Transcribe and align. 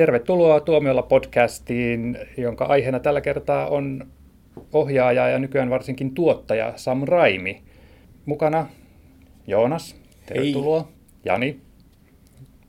Tervetuloa 0.00 0.60
Tuomiolla 0.60 1.02
podcastiin, 1.02 2.18
jonka 2.36 2.64
aiheena 2.64 3.00
tällä 3.00 3.20
kertaa 3.20 3.66
on 3.66 4.06
ohjaaja 4.72 5.28
ja 5.28 5.38
nykyään 5.38 5.70
varsinkin 5.70 6.14
tuottaja 6.14 6.72
Sam 6.76 7.02
Raimi. 7.04 7.62
Mukana 8.26 8.66
Joonas, 9.46 9.96
tervetuloa, 10.26 10.80
Hei. 10.82 10.92
Jani 11.24 11.60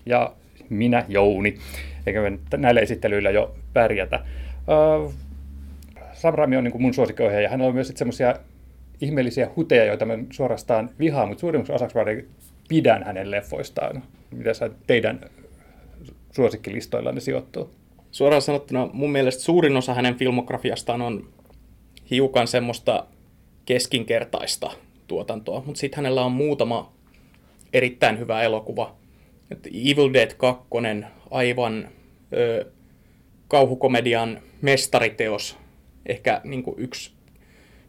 ja 0.06 0.34
minä 0.70 1.06
Jouni. 1.08 1.58
Eikä 2.08 2.22
me 2.22 2.40
näillä 2.58 2.82
esittelyillä 2.82 3.30
jo 3.30 3.56
pärjätä. 3.74 4.20
Uh, 4.68 5.14
Sam 6.14 6.34
Raimi 6.34 6.58
on 6.58 6.64
niin 6.64 6.72
kuin 6.72 6.82
mun 6.82 6.94
suosikkiohjaaja. 6.94 7.50
Hän 7.50 7.62
on 7.62 7.74
myös 7.74 7.94
semmoisia 7.96 8.36
ihmeellisiä 9.02 9.50
huteja, 9.56 9.86
joita 9.86 10.06
mä 10.06 10.18
suorastaan 10.32 10.90
vihaan, 11.00 11.28
mutta 11.28 11.42
suurimmaksi 11.42 11.74
osaksi 11.74 11.98
pidän 12.70 13.04
hänen 13.04 13.32
leffoistaan. 13.32 14.04
Mitä 14.32 14.54
sä 14.54 14.70
teidän 14.88 15.20
suosikkilistoilla 16.32 17.12
ne 17.12 17.20
sijoittuu? 17.20 17.70
Suoraan 18.12 18.42
sanottuna 18.42 18.90
mun 18.94 19.12
mielestä 19.12 19.44
suurin 19.44 19.78
osa 19.78 19.94
hänen 19.94 20.16
filmografiastaan 20.16 21.02
on 21.02 21.30
hiukan 22.12 22.48
semmoista 22.48 23.06
keskinkertaista 23.66 24.72
tuotantoa, 25.08 25.64
mutta 25.66 25.80
sitten 25.80 25.98
hänellä 25.98 26.26
on 26.26 26.32
muutama 26.32 26.94
erittäin 27.74 28.20
hyvä 28.20 28.42
elokuva. 28.42 28.96
Et 29.52 29.68
Evil 29.68 30.14
Dead 30.14 30.32
2, 30.38 30.64
aivan 31.32 31.90
ö, 32.34 32.66
kauhukomedian 33.48 34.40
mestariteos, 34.62 35.58
ehkä 36.06 36.42
niin 36.44 36.64
yksi 36.78 37.12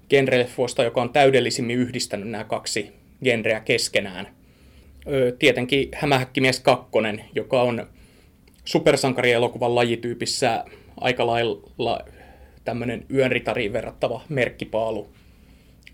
genreleffoista, 0.08 0.84
joka 0.84 1.02
on 1.02 1.12
täydellisimmin 1.12 1.78
yhdistänyt 1.78 2.28
nämä 2.28 2.44
kaksi 2.44 2.92
genreä 3.24 3.60
keskenään. 3.60 4.28
Ö, 5.06 5.36
tietenkin 5.38 5.88
Hämähäkkimies 5.94 6.60
2, 6.60 6.88
joka 7.34 7.62
on 7.62 7.86
supersankarielokuvan 8.64 9.74
lajityypissä 9.74 10.64
aika 11.00 11.26
lailla 11.26 12.00
tämmöinen 12.64 13.04
yönritariin 13.14 13.72
verrattava 13.72 14.20
merkkipaalu, 14.28 15.08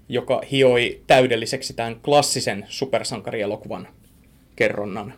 joka 0.09 0.42
hioi 0.51 1.01
täydelliseksi 1.07 1.75
tämän 1.75 2.01
klassisen 2.05 2.65
supersankarielokuvan 2.69 3.89
kerronnan. 4.57 5.15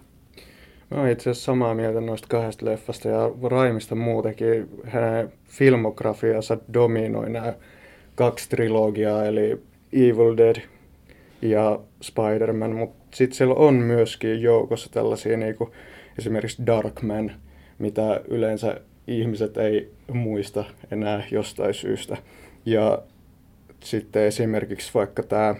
Mä 0.90 1.00
oon 1.00 1.08
itse 1.08 1.30
asiassa 1.30 1.44
samaa 1.44 1.74
mieltä 1.74 2.00
noista 2.00 2.28
kahdesta 2.28 2.66
leffasta 2.66 3.08
ja 3.08 3.30
Raimista 3.50 3.94
muutenkin. 3.94 4.68
Hänen 4.84 5.32
filmografiansa 5.44 6.58
dominoi 6.74 7.30
nämä 7.30 7.54
kaksi 8.14 8.48
trilogiaa, 8.48 9.24
eli 9.24 9.62
Evil 9.92 10.36
Dead 10.36 10.56
ja 11.42 11.80
Spider-Man, 12.02 12.76
mutta 12.76 13.16
sitten 13.16 13.36
siellä 13.36 13.54
on 13.54 13.74
myöskin 13.74 14.42
joukossa 14.42 14.90
tällaisia 14.92 15.36
niin 15.36 15.54
kuin 15.54 15.70
esimerkiksi 16.18 16.66
Darkman, 16.66 17.32
mitä 17.80 18.20
yleensä 18.28 18.80
ihmiset 19.06 19.56
ei 19.56 19.90
muista 20.12 20.64
enää 20.90 21.24
jostain 21.30 21.74
syystä. 21.74 22.16
Ja 22.66 23.02
sitten 23.80 24.22
esimerkiksi 24.22 24.90
vaikka 24.94 25.22
tämä 25.22 25.54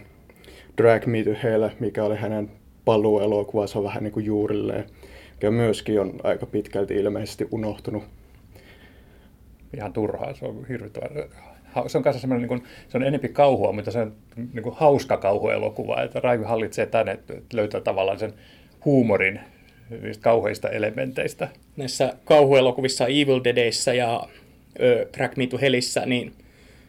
Drag 0.77 1.07
Me 1.07 1.25
to 1.25 1.31
Hell, 1.43 1.69
mikä 1.81 2.05
oli 2.05 2.17
hänen 2.17 2.51
paluuelokuvansa 2.85 3.83
vähän 3.83 4.05
niin 4.05 4.13
kuin 4.13 4.27
juurilleen, 4.27 4.85
mikä 5.33 5.51
myöskin 5.51 6.01
on 6.01 6.15
aika 6.23 6.47
pitkälti 6.47 6.95
ilmeisesti 6.95 7.49
unohtunut. 7.51 8.03
Ihan 9.77 9.93
turhaa, 9.93 10.35
se 10.35 10.45
on 10.45 10.67
hirvittävän 10.69 11.11
se 11.87 11.99
on 11.99 12.05
kanssa 12.05 12.21
semmoinen, 12.21 12.49
niin 12.49 12.61
kuin, 12.61 12.71
se 12.89 12.99
on 12.99 13.03
enempi 13.03 13.29
kauhua, 13.29 13.73
mutta 13.73 13.91
se 13.91 14.01
on 14.01 14.13
niin 14.37 14.63
kuin 14.63 14.75
hauska 14.79 15.17
kauhuelokuva, 15.17 16.03
että 16.03 16.21
Raivi 16.21 16.45
hallitsee 16.45 16.87
tänne, 16.87 17.13
että 17.13 17.35
löytää 17.53 17.81
tavallaan 17.81 18.19
sen 18.19 18.33
huumorin 18.85 19.41
niistä 20.03 20.23
kauheista 20.23 20.69
elementeistä. 20.69 21.49
Näissä 21.77 22.15
kauhuelokuvissa 22.25 23.07
Evil 23.07 23.41
Deadissä 23.45 23.95
ja 23.95 24.29
ö, 24.81 25.09
Track 25.13 25.37
Me 25.37 25.47
to 25.47 25.59
Hellissä, 25.59 26.07
niin 26.07 26.33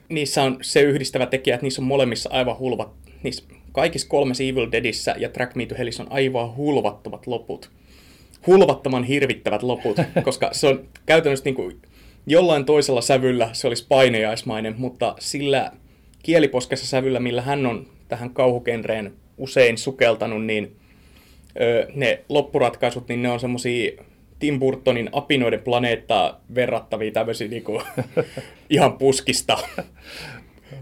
niissä 0.10 0.44
on 0.44 0.58
se 0.62 0.82
yhdistävä 0.82 1.26
tekijä, 1.26 1.56
että 1.56 1.66
niissä 1.66 1.82
on 1.82 1.88
molemmissa 1.88 2.30
aivan 2.34 2.60
hulvat. 2.60 2.92
Niissä 3.24 3.44
kaikissa 3.72 4.08
kolmessa 4.08 4.44
Evil 4.44 4.68
Deadissä 4.72 5.16
ja 5.18 5.30
Track 5.30 5.56
Me 5.56 5.66
to 5.66 5.76
Hellissä 5.78 6.04
on 6.04 6.12
aivan 6.12 6.56
hulvattomat 6.56 7.28
loput. 7.28 7.72
Hulvattoman 8.48 9.04
hirvittävät 9.04 9.64
loput, 9.64 9.98
koska 10.24 10.50
se 10.52 10.68
on 10.68 10.86
käytännössä 11.06 11.46
niin 11.46 11.56
kuin 11.56 11.82
jollain 12.28 12.66
toisella 12.66 13.02
sävyllä 13.02 13.50
se 13.54 13.68
olisi 13.68 13.86
painajaismainen, 13.90 14.76
mutta 14.78 15.16
sillä 15.20 15.72
kieliposkessa 16.24 16.88
sävyllä, 16.88 17.20
millä 17.20 17.42
hän 17.42 17.66
on 17.66 17.88
tähän 18.08 18.30
kauhukenreen 18.30 19.14
usein 19.38 19.78
sukeltanut, 19.78 20.46
niin 20.46 20.76
ne 21.96 22.24
loppuratkaisut, 22.30 23.08
niin 23.08 23.22
ne 23.22 23.30
on 23.30 23.40
semmoisia 23.40 23.92
Tim 24.40 24.60
Burtonin 24.60 25.10
apinoiden 25.12 25.62
planeettaa 25.62 26.42
verrattavia 26.56 27.12
tämmöisiä 27.12 27.48
niinku, 27.48 27.82
ihan 28.70 28.98
puskista 28.98 29.58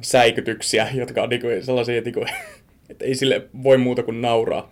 säikytyksiä, 0.01 0.87
jotka 0.93 1.23
on 1.23 1.29
niinku 1.29 1.47
sellaisia, 1.61 2.01
niinku, 2.01 2.25
että 2.89 3.05
ei 3.05 3.15
sille 3.15 3.41
voi 3.63 3.77
muuta 3.77 4.03
kuin 4.03 4.21
nauraa. 4.21 4.71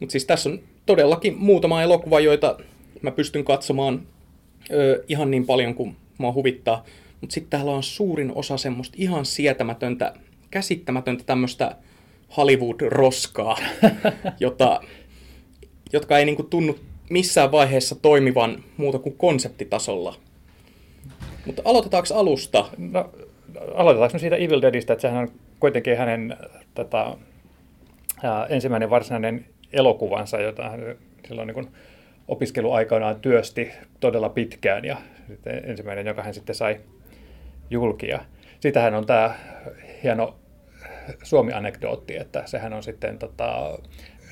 Mutta 0.00 0.12
siis 0.12 0.24
tässä 0.24 0.50
on 0.50 0.60
todellakin 0.86 1.38
muutama 1.38 1.82
elokuva, 1.82 2.20
joita 2.20 2.58
mä 3.02 3.10
pystyn 3.10 3.44
katsomaan 3.44 4.02
ö, 4.70 5.04
ihan 5.08 5.30
niin 5.30 5.46
paljon 5.46 5.74
kuin 5.74 5.96
mua 6.18 6.32
huvittaa. 6.32 6.84
Mutta 7.20 7.34
sitten 7.34 7.50
täällä 7.50 7.72
on 7.72 7.82
suurin 7.82 8.32
osa 8.34 8.56
semmoista 8.56 8.96
ihan 8.98 9.24
sietämätöntä, 9.24 10.14
käsittämätöntä 10.50 11.24
tämmöistä 11.26 11.76
Hollywood-roskaa, 12.36 13.58
jota, 14.40 14.80
jotka 15.92 16.18
ei 16.18 16.24
niinku 16.24 16.42
tunnu 16.42 16.78
missään 17.10 17.52
vaiheessa 17.52 17.94
toimivan 17.94 18.64
muuta 18.76 18.98
kuin 18.98 19.16
konseptitasolla. 19.16 20.14
Mutta 21.46 21.62
aloitetaanko 21.64 22.14
alusta? 22.14 22.68
No, 22.78 23.10
aloitetaanko 23.74 24.12
me 24.12 24.18
siitä 24.18 24.36
Evil 24.36 24.62
Deadistä, 24.62 24.92
että 24.92 25.02
sehän 25.02 25.22
on 25.22 25.28
kuitenkin 25.60 25.96
hänen 25.96 26.36
tätä, 26.74 27.16
ää, 28.22 28.46
ensimmäinen 28.46 28.90
varsinainen 28.90 29.46
elokuvansa, 29.72 30.40
jota 30.40 30.70
hän 30.70 30.96
silloin 31.28 31.46
niin 31.46 31.54
kuin 31.54 31.68
opiskeluaikanaan 32.28 33.20
työsti 33.20 33.70
todella 34.00 34.28
pitkään 34.28 34.84
ja 34.84 34.96
ensimmäinen, 35.64 36.06
joka 36.06 36.22
hän 36.22 36.34
sitten 36.34 36.54
sai 36.54 36.80
julkia. 37.70 38.20
Sitähän 38.60 38.94
on 38.94 39.06
tämä 39.06 39.34
hieno 40.02 40.36
Suomi-anekdootti, 41.22 42.16
että 42.16 42.42
sehän 42.46 42.72
on 42.72 42.82
sitten 42.82 43.18
tota, 43.18 43.78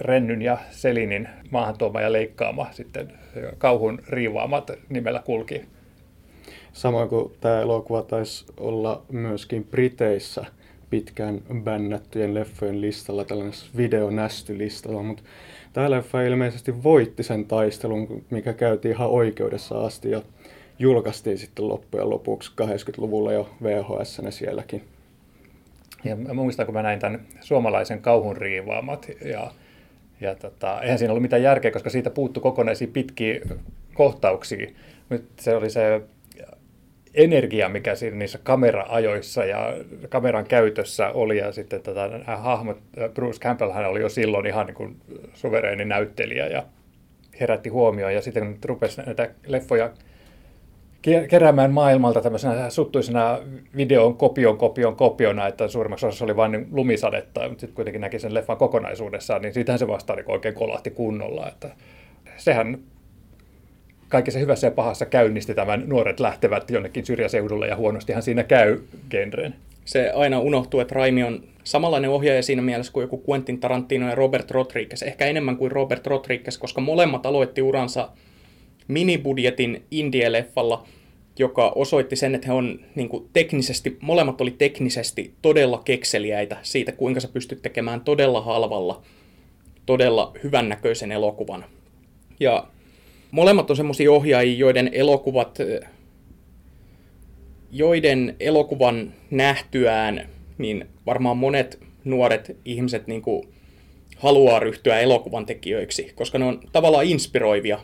Rennyn 0.01 0.43
ja 0.43 0.59
Selinin 0.71 1.29
maahantuoma 1.51 2.01
ja 2.01 2.13
leikkaama 2.13 2.67
sitten 2.71 3.13
kauhun 3.59 3.99
riivaamat 4.09 4.71
nimellä 4.89 5.23
kulki. 5.25 5.65
Samoin 6.73 7.09
kuin 7.09 7.33
tämä 7.41 7.61
elokuva 7.61 8.03
taisi 8.03 8.45
olla 8.57 9.03
myöskin 9.13 9.65
Briteissä 9.65 10.45
pitkään 10.91 11.41
bännättyjen 11.63 12.35
leffojen 12.35 12.81
listalla, 12.81 13.25
tällainen 13.25 13.55
videonästylistalla, 13.77 15.03
mutta 15.03 15.23
Tämä 15.77 15.91
leffa 15.91 16.23
ilmeisesti 16.23 16.83
voitti 16.83 17.23
sen 17.23 17.45
taistelun, 17.45 18.25
mikä 18.31 18.53
käytiin 18.53 18.95
ihan 18.95 19.09
oikeudessa 19.09 19.81
asti 19.81 20.11
ja 20.11 20.23
julkaistiin 20.79 21.39
sitten 21.39 21.69
loppujen 21.69 22.11
lopuksi 22.11 22.53
80-luvulla 22.63 23.33
jo 23.33 23.51
VHS 23.63 24.21
sielläkin. 24.31 24.85
Ja 26.05 26.35
muistan, 26.35 26.67
kun 26.67 26.75
mä 26.75 26.83
näin 26.83 26.99
tämän 26.99 27.27
suomalaisen 27.41 28.03
kauhun 28.03 28.37
riivaamat 28.37 29.07
ja, 29.25 29.51
ja 30.21 30.35
tota, 30.35 30.81
eihän 30.83 30.99
siinä 30.99 31.13
ollut 31.13 31.23
mitään 31.23 31.43
järkeä, 31.43 31.71
koska 31.71 31.91
siitä 31.91 32.11
puuttu 32.11 32.41
kokonaisia 32.41 32.89
pitkiä 32.93 33.41
kohtauksia. 33.95 34.71
Nyt 35.11 35.25
se 35.41 35.57
oli 35.57 35.71
se 35.71 36.03
energia, 37.15 37.69
mikä 37.69 37.95
siinä 37.95 38.17
niissä 38.17 38.39
kameraajoissa 38.43 39.45
ja 39.45 39.75
kameran 40.09 40.45
käytössä 40.47 41.09
oli. 41.09 41.39
Ja 41.39 41.53
sitten 41.53 41.83
tota, 41.83 42.09
nämä 42.09 42.37
hahmot, 42.37 42.79
Bruce 43.15 43.41
Campbell 43.41 43.73
hän 43.73 43.89
oli 43.89 44.01
jo 44.01 44.09
silloin 44.09 44.47
ihan 44.47 44.67
niin 44.67 44.97
suvereeni 45.35 45.85
näyttelijä 45.85 46.47
ja 46.47 46.63
herätti 47.41 47.69
huomioon. 47.69 48.15
Ja 48.15 48.23
sitten 48.23 48.47
kun 48.47 48.59
rupesi 48.65 49.03
näitä 49.03 49.31
leffoja 49.47 49.91
keräämään 51.29 51.73
maailmalta 51.73 52.21
tämmöisenä 52.21 52.71
suttuisena 52.71 53.39
videon 53.77 54.17
kopion 54.17 54.59
kopion 54.59 54.97
kopiona, 54.97 55.47
että 55.47 55.69
suurimmaksi 55.69 56.07
osassa 56.07 56.25
oli 56.25 56.37
vain 56.37 56.53
niin 56.53 56.69
lumisadetta, 56.73 57.49
mutta 57.49 57.61
sitten 57.61 57.75
kuitenkin 57.75 58.01
näki 58.01 58.19
sen 58.19 58.35
leffan 58.35 58.57
kokonaisuudessaan, 58.57 59.43
niin 59.43 59.55
siitähän 59.55 59.79
se 59.79 59.89
vasta 59.89 60.15
niin 60.15 60.31
oikein 60.31 60.55
kolahti 60.55 60.91
kunnolla. 60.91 61.49
Että 61.49 61.71
sehän 62.37 62.79
kaikessa 64.09 64.41
hyvässä 64.41 64.67
ja 64.67 64.71
pahassa 64.71 65.07
käynnisti 65.07 65.55
tämän 65.55 65.83
nuoret 65.87 66.21
lähtevät 66.21 66.71
jonnekin 66.71 67.07
syrjäseudulle 67.07 67.67
ja 67.69 67.77
huonostihan 67.77 68.23
siinä 68.23 68.45
käy 68.45 68.81
genreen. 69.11 69.55
Se 69.85 70.11
aina 70.11 70.41
unohtuu, 70.41 70.81
että 70.81 70.95
Raimi 70.95 71.23
on 71.23 71.45
samanlainen 71.65 72.11
ohjaaja 72.11 72.43
siinä 72.43 72.63
mielessä 72.63 72.93
kuin 72.93 73.03
joku 73.03 73.23
Quentin 73.29 73.61
Tarantino 73.61 74.09
ja 74.09 74.15
Robert 74.15 74.51
Rodriguez, 74.51 75.03
ehkä 75.03 75.27
enemmän 75.27 75.57
kuin 75.57 75.73
Robert 75.73 76.07
Rodriguez, 76.07 76.59
koska 76.59 76.81
molemmat 76.81 77.27
aloitti 77.27 77.63
uransa 77.63 78.09
minibudjetin 78.89 79.83
indie-leffalla, 79.91 80.87
joka 81.39 81.73
osoitti 81.75 82.17
sen, 82.17 82.35
että 82.35 82.47
he 82.47 82.53
on 82.53 82.81
niin 82.95 83.09
kuin, 83.09 83.29
teknisesti, 83.33 83.97
molemmat 84.01 84.41
oli 84.41 84.51
teknisesti 84.51 85.35
todella 85.43 85.83
kekseliäitä 85.85 86.57
siitä, 86.63 86.93
kuinka 86.93 87.21
sä 87.21 87.29
pystyt 87.29 87.63
tekemään 87.63 88.01
todella 88.01 88.41
halvalla, 88.41 89.03
todella 89.87 90.33
hyvännäköisen 90.43 91.13
elokuvan. 91.13 91.65
Ja 92.41 92.67
molemmat 93.31 93.71
on 93.71 93.77
semmoisia 93.77 94.13
ohjaajia, 94.13 94.59
joiden 94.59 94.91
elokuvat, 94.93 95.59
joiden 97.73 98.37
elokuvan 98.41 99.13
nähtyään, 99.31 100.29
niin 100.59 100.87
varmaan 101.07 101.37
monet 101.37 101.79
nuoret 102.05 102.57
ihmiset 102.65 103.07
niin 103.07 103.23
kuin 103.23 103.49
haluaa 104.17 104.61
ryhtyä 104.61 105.01
elokuvan 105.01 105.47
tekijöiksi, 105.47 106.13
koska 106.15 106.39
ne 106.39 106.45
on 106.45 106.61
tavallaan 106.73 107.05
inspiroivia. 107.05 107.79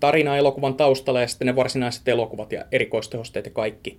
Tarina 0.00 0.36
elokuvan 0.36 0.74
taustalla 0.74 1.20
ja 1.20 1.28
sitten 1.28 1.46
ne 1.46 1.56
varsinaiset 1.56 2.08
elokuvat 2.08 2.52
ja 2.52 2.64
erikoistehosteet 2.72 3.44
ja 3.44 3.50
kaikki. 3.50 3.98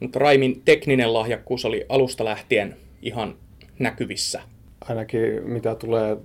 Mutta 0.00 0.18
Raimin 0.18 0.62
tekninen 0.64 1.14
lahjakkuus 1.14 1.64
oli 1.64 1.86
alusta 1.88 2.24
lähtien 2.24 2.76
ihan 3.02 3.34
näkyvissä. 3.78 4.42
Ainakin 4.80 5.42
mitä 5.50 5.74
tulee 5.74 6.16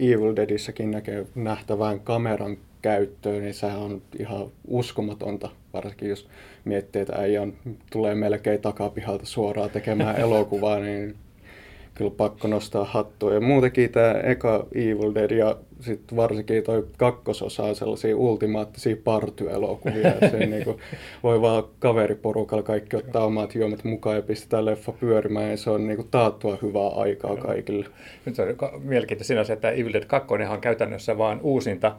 Evil 0.00 0.36
Deadissäkin 0.36 0.90
näkee 0.90 1.26
nähtävään 1.34 2.00
kameran 2.00 2.56
käyttöön, 2.82 3.42
niin 3.42 3.54
sehän 3.54 3.78
on 3.78 4.02
ihan 4.18 4.46
uskomatonta, 4.68 5.50
varsinkin 5.72 6.08
jos 6.08 6.28
miettii, 6.64 7.02
että 7.02 7.16
äijä 7.16 7.42
on, 7.42 7.54
tulee 7.92 8.14
melkein 8.14 8.60
takapihalta 8.60 9.26
suoraan 9.26 9.70
tekemään 9.70 10.20
elokuvaa, 10.26 10.78
niin 10.78 11.14
kyllä 11.96 12.10
pakko 12.10 12.48
nostaa 12.48 12.84
hattua. 12.84 13.34
Ja 13.34 13.40
muutenkin 13.40 13.90
tämä 13.90 14.12
eka 14.12 14.66
Evil 14.74 15.14
Dead 15.14 15.30
ja 15.30 15.56
sitten 15.80 16.16
varsinkin 16.16 16.62
toi 16.62 16.86
kakkososa 16.96 17.62
on 17.62 17.76
sellaisia 17.76 18.16
ultimaattisia 18.16 18.96
partyelokuvia. 19.04 20.12
Se 20.30 20.46
niinku, 20.46 20.80
voi 21.22 21.40
vaan 21.40 21.64
kaveriporukalla 21.78 22.62
kaikki 22.62 22.96
ottaa 22.96 23.24
omat 23.24 23.54
juomat 23.54 23.84
mukaan 23.84 24.16
ja 24.16 24.22
pistetään 24.22 24.64
leffa 24.64 24.92
pyörimään 24.92 25.50
ja 25.50 25.56
se 25.56 25.70
on 25.70 25.86
niinku 25.86 26.06
taattua 26.10 26.58
hyvää 26.62 26.88
aikaa 26.88 27.36
kaikille. 27.36 27.86
Nyt 28.24 28.34
se 28.34 28.42
on 28.42 28.82
mielenkiintoista 28.82 29.44
se, 29.44 29.52
että 29.52 29.70
Evil 29.70 29.92
Dead 29.92 30.04
2 30.04 30.28
on 30.52 30.60
käytännössä 30.60 31.18
vaan 31.18 31.40
uusinta 31.42 31.96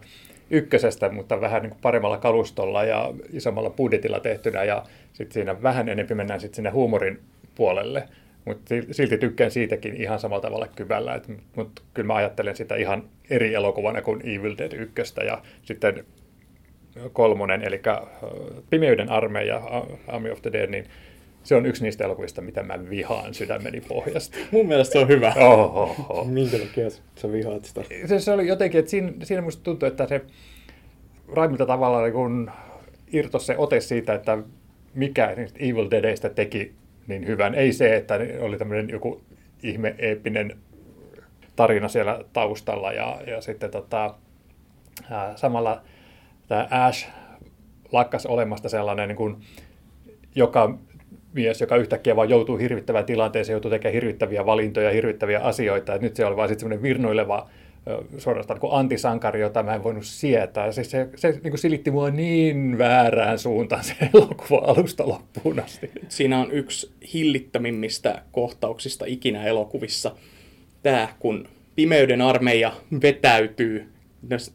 ykkösestä, 0.50 1.10
mutta 1.10 1.42
vähän 1.42 1.62
niin 1.62 1.74
paremmalla 1.82 2.18
kalustolla 2.18 2.84
ja 2.84 3.14
isommalla 3.34 3.70
budjetilla 3.70 4.20
tehtynä 4.20 4.64
ja 4.64 4.84
sitten 5.14 5.34
siinä 5.34 5.64
vähän 5.64 5.90
enemmän 5.90 6.18
mennään 6.18 6.40
sitten 6.40 6.56
sinne 6.56 6.70
huumorin 6.70 7.20
puolelle 7.56 8.04
mutta 8.48 8.76
silti 8.92 9.18
tykkään 9.18 9.52
siitäkin 9.52 10.02
ihan 10.02 10.20
samalla 10.20 10.42
tavalla 10.42 10.68
kyvällä. 10.68 11.22
Mutta 11.56 11.82
kyllä 11.94 12.08
mä 12.08 12.16
ajattelen 12.16 12.56
sitä 12.56 12.76
ihan 12.76 13.04
eri 13.30 13.54
elokuvana 13.54 14.02
kuin 14.02 14.22
Evil 14.28 14.56
Dead 14.58 14.74
1 14.74 15.14
ja 15.26 15.42
sitten 15.64 16.06
kolmonen, 17.14 17.62
eli 17.62 17.82
Pimeyden 18.70 19.10
armeija, 19.10 19.62
Army 20.08 20.32
of 20.32 20.42
the 20.42 20.52
Dead, 20.52 20.70
niin 20.70 20.86
se 21.44 21.56
on 21.56 21.66
yksi 21.66 21.84
niistä 21.84 22.04
elokuvista, 22.04 22.42
mitä 22.42 22.64
mä 22.64 22.90
vihaan 22.90 23.34
sydämeni 23.34 23.82
pohjasta. 23.82 24.38
Mun 24.52 24.68
mielestä 24.68 24.94
se 24.94 25.00
on 25.00 25.08
hyvä. 25.08 25.34
Minkä 26.26 26.58
takia 26.58 26.90
sä 27.16 27.32
vihaat 27.32 27.66
sitä? 27.66 27.84
Se, 28.06 28.20
se 28.20 28.32
oli 28.32 28.48
jotenkin, 28.48 28.80
että 28.80 28.92
siinä, 28.92 29.12
siinä 29.24 29.42
musta 29.42 29.64
tuntuu, 29.64 29.88
että 29.88 30.08
se 30.08 30.22
Raimilta 31.34 31.66
tavallaan 31.66 32.04
niin 32.04 32.14
kun 32.14 32.52
irtos 33.14 33.46
se 33.46 33.58
ote 33.58 33.80
siitä, 33.80 34.14
että 34.14 34.38
mikä 34.94 35.36
Evil 35.60 35.92
Deadistä 35.92 36.30
teki 36.30 36.74
niin 37.08 37.28
hyvän. 37.28 37.56
Ei 37.56 37.74
se, 37.74 37.96
että 37.96 38.20
oli 38.40 38.58
tämmöinen 38.58 38.90
joku 38.90 39.22
ihme 39.64 39.96
eeppinen 39.98 40.58
tarina 41.56 41.88
siellä 41.88 42.20
taustalla 42.34 42.94
ja, 42.94 43.22
ja 43.28 43.42
sitten 43.42 43.72
tota, 43.72 44.16
ää, 45.10 45.38
samalla 45.38 45.82
tämä 46.48 46.68
Ash 46.72 47.08
lakkas 47.92 48.26
olemasta 48.26 48.70
sellainen 48.70 49.08
niin 49.08 49.18
kuin, 49.18 49.36
joka 50.36 50.78
mies, 51.34 51.62
joka 51.62 51.76
yhtäkkiä 51.76 52.16
vaan 52.16 52.30
joutuu 52.30 52.58
hirvittävään 52.58 53.06
tilanteeseen, 53.06 53.54
joutuu 53.54 53.72
tekemään 53.72 53.94
hirvittäviä 53.94 54.46
valintoja, 54.46 54.92
hirvittäviä 54.92 55.40
asioita. 55.40 55.96
Et 55.96 56.02
nyt 56.02 56.16
se 56.16 56.26
oli 56.26 56.36
vaan 56.36 56.48
sitten 56.48 56.60
semmoinen 56.60 56.84
virnoileva 56.84 57.50
suorastaan 58.18 58.60
niin 58.62 58.74
antisankari, 58.74 59.42
jota 59.42 59.64
mä 59.64 59.76
en 59.76 59.84
voinut 59.84 60.06
sietää. 60.06 60.72
Siis 60.72 60.92
se, 60.92 61.10
se 61.16 61.32
niin 61.32 61.42
kuin 61.42 61.58
silitti 61.58 61.92
mua 61.92 62.10
niin 62.10 62.78
väärään 62.78 63.40
suuntaan 63.40 63.84
se 63.84 63.96
elokuva 64.14 64.58
alusta 64.58 65.08
loppuun 65.08 65.60
asti. 65.60 65.92
Siinä 66.10 66.40
on 66.40 66.52
yksi 66.52 66.92
hillittämimmistä 67.14 68.22
kohtauksista 68.32 69.06
ikinä 69.08 69.44
elokuvissa. 69.44 70.16
Tämä, 70.84 71.08
kun 71.20 71.48
pimeyden 71.76 72.22
armeija 72.22 72.74
vetäytyy. 73.02 73.90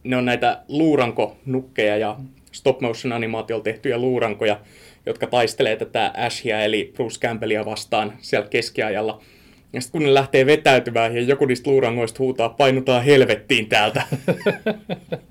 Ne 0.05 0.17
on 0.17 0.25
näitä 0.25 0.63
luurankonukkeja 0.69 1.97
ja 1.97 2.17
stop 2.53 2.81
motion 2.81 3.13
animaatiolla 3.13 3.65
tehtyjä 3.65 3.99
luurankoja, 3.99 4.61
jotka 5.07 5.27
taistelee 5.27 5.77
tätä 5.77 6.13
Ashia 6.17 6.63
eli 6.63 6.93
Bruce 6.95 7.21
Campbellia 7.21 7.65
vastaan 7.65 8.13
siellä 8.21 8.49
keskiajalla– 8.49 9.23
ja 9.73 9.81
sitten 9.81 9.99
kun 9.99 10.07
ne 10.07 10.15
lähtee 10.15 10.47
vetäytymään 10.47 11.17
ja 11.17 11.23
joku 11.23 11.47
niistä 11.47 11.71
luurangoista 11.71 12.19
huutaa, 12.19 12.49
painutaan 12.49 13.05
helvettiin 13.05 13.69
täältä. 13.69 14.03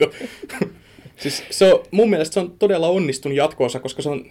siis 1.22 1.44
se 1.50 1.74
on, 1.74 1.84
mun 1.92 2.10
mielestä 2.10 2.34
se 2.34 2.40
on 2.40 2.56
todella 2.60 2.88
onnistunut 2.88 3.38
jatkoosa, 3.38 3.80
koska 3.80 4.02
se 4.02 4.10
on, 4.10 4.26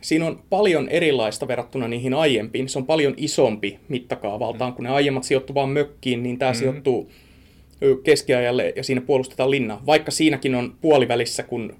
siinä 0.00 0.26
on 0.26 0.42
paljon 0.50 0.88
erilaista 0.88 1.48
verrattuna 1.48 1.88
niihin 1.88 2.14
aiempiin. 2.14 2.68
Se 2.68 2.78
on 2.78 2.86
paljon 2.86 3.14
isompi 3.16 3.78
mittakaavaltaan, 3.88 4.72
kun 4.72 4.84
ne 4.84 4.90
aiemmat 4.90 5.24
sijoittuu 5.24 5.54
vaan 5.54 5.68
mökkiin, 5.68 6.22
niin 6.22 6.38
tämä 6.38 6.50
mm-hmm. 6.50 6.58
sijoittuu 6.58 7.10
keskiajalle 8.04 8.72
ja 8.76 8.84
siinä 8.84 9.00
puolustetaan 9.00 9.50
linna. 9.50 9.80
Vaikka 9.86 10.10
siinäkin 10.10 10.54
on 10.54 10.74
puolivälissä, 10.80 11.42
kun 11.42 11.76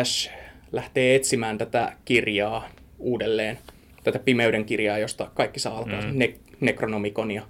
Ash 0.00 0.30
lähtee 0.72 1.14
etsimään 1.14 1.58
tätä 1.58 1.92
kirjaa 2.04 2.68
uudelleen, 2.98 3.58
tätä 4.04 4.18
pimeyden 4.18 4.64
kirjaa, 4.64 4.98
josta 4.98 5.30
kaikki 5.34 5.60
saa 5.60 5.78
alkaa, 5.78 6.00
mm. 6.00 6.18
ne, 6.18 6.34
Necronomikonia. 6.62 7.42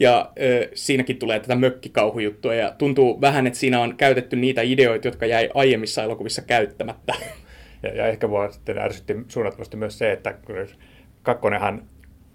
Ja 0.00 0.32
ö, 0.40 0.68
siinäkin 0.74 1.18
tulee 1.18 1.40
tätä 1.40 1.54
mökkikauhujuttua 1.54 2.54
ja 2.54 2.74
tuntuu 2.78 3.20
vähän, 3.20 3.46
että 3.46 3.58
siinä 3.58 3.80
on 3.80 3.96
käytetty 3.96 4.36
niitä 4.36 4.62
ideoita, 4.62 5.08
jotka 5.08 5.26
jäi 5.26 5.50
aiemmissa 5.54 6.02
elokuvissa 6.02 6.42
käyttämättä. 6.42 7.14
Ja, 7.82 7.94
ja 7.94 8.06
ehkä 8.06 8.30
voi 8.30 8.52
sitten 8.52 8.78
ärsytti 8.78 9.16
suunnattomasti 9.28 9.76
myös 9.76 9.98
se, 9.98 10.12
että 10.12 10.34
kakkonenhan 11.22 11.82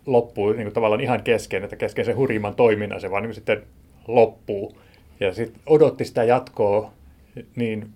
loppuu 0.06 0.54
niin 0.54 0.63
kuin 0.63 0.74
tavallaan 0.74 1.02
ihan 1.02 1.24
kesken, 1.24 1.63
että 1.63 1.75
kesken 1.75 2.06
se 2.06 2.12
hurjimman 2.12 2.56
toiminnan 2.56 3.02
se 3.02 3.12
vaan 3.12 3.24
niin 3.24 3.34
sitten 3.34 3.63
loppuu. 4.07 4.78
Ja 5.19 5.34
sitten 5.34 5.62
odotti 5.66 6.06
sitä 6.06 6.24
jatkoa 6.24 6.94
niin 7.56 7.90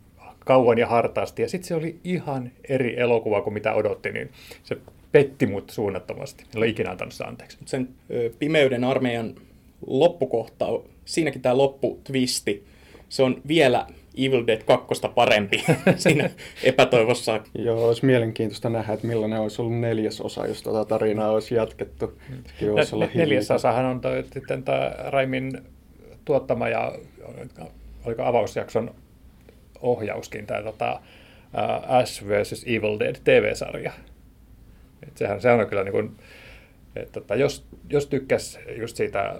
kauan 0.45 0.77
ja 0.77 0.87
hartaasti. 0.87 1.41
Ja 1.41 1.49
sitten 1.49 1.67
se 1.67 1.75
oli 1.75 1.99
ihan 2.03 2.51
eri 2.69 2.99
elokuva 2.99 3.41
kuin 3.41 3.53
mitä 3.53 3.73
odotti, 3.73 4.11
niin 4.11 4.29
se 4.63 4.77
petti 5.11 5.45
mut 5.45 5.69
suunnattomasti. 5.69 6.43
En 6.43 6.57
ole 6.57 6.67
ikinä 6.67 6.91
antanut 6.91 7.13
sitä 7.13 7.25
anteeksi. 7.25 7.57
Sen 7.65 7.89
ö, 8.11 8.31
pimeyden 8.39 8.83
armeijan 8.83 9.35
loppukohta, 9.87 10.65
siinäkin 11.05 11.41
tämä 11.41 11.57
lopputwisti, 11.57 12.65
se 13.09 13.23
on 13.23 13.41
vielä 13.47 13.85
Evil 14.17 14.47
Dead 14.47 14.61
2 14.63 14.87
parempi 15.15 15.63
siinä 15.95 16.29
epätoivossa. 16.63 17.41
Joo, 17.55 17.87
olisi 17.87 18.05
mielenkiintoista 18.05 18.69
nähdä, 18.69 18.93
että 18.93 19.07
millainen 19.07 19.39
olisi 19.39 19.61
ollut 19.61 19.79
neljäs 19.79 20.21
osa, 20.21 20.47
jos 20.47 20.63
tuota 20.63 20.85
tarinaa 20.85 21.31
olisi 21.31 21.55
jatkettu. 21.55 22.19
Olisi 22.73 22.95
no, 22.95 23.09
neljäs 23.13 23.51
osahan 23.51 23.85
on 23.85 24.01
toi, 24.01 24.23
sitten 24.33 24.63
tämä 24.63 24.91
Raimin 24.97 25.61
tuottama 26.25 26.69
ja 26.69 26.95
oliko 28.05 28.23
avausjakson 28.23 28.95
ohjauskin, 29.81 30.45
tämä 30.45 30.63
tota, 30.63 30.91
uh, 30.91 31.95
Ash 31.95 32.23
vs. 32.23 32.63
Evil 32.67 32.99
Dead 32.99 33.15
TV-sarja. 33.23 33.91
Et 35.09 35.17
sehän, 35.17 35.41
sehän 35.41 35.59
on 35.59 35.67
kyllä 35.67 35.83
niin 35.83 35.91
kuin, 35.91 36.11
että, 36.95 37.11
tota, 37.11 37.35
jos, 37.35 37.67
jos 37.89 38.07
tykkäs 38.07 38.59
just 38.77 38.97
siitä 38.97 39.39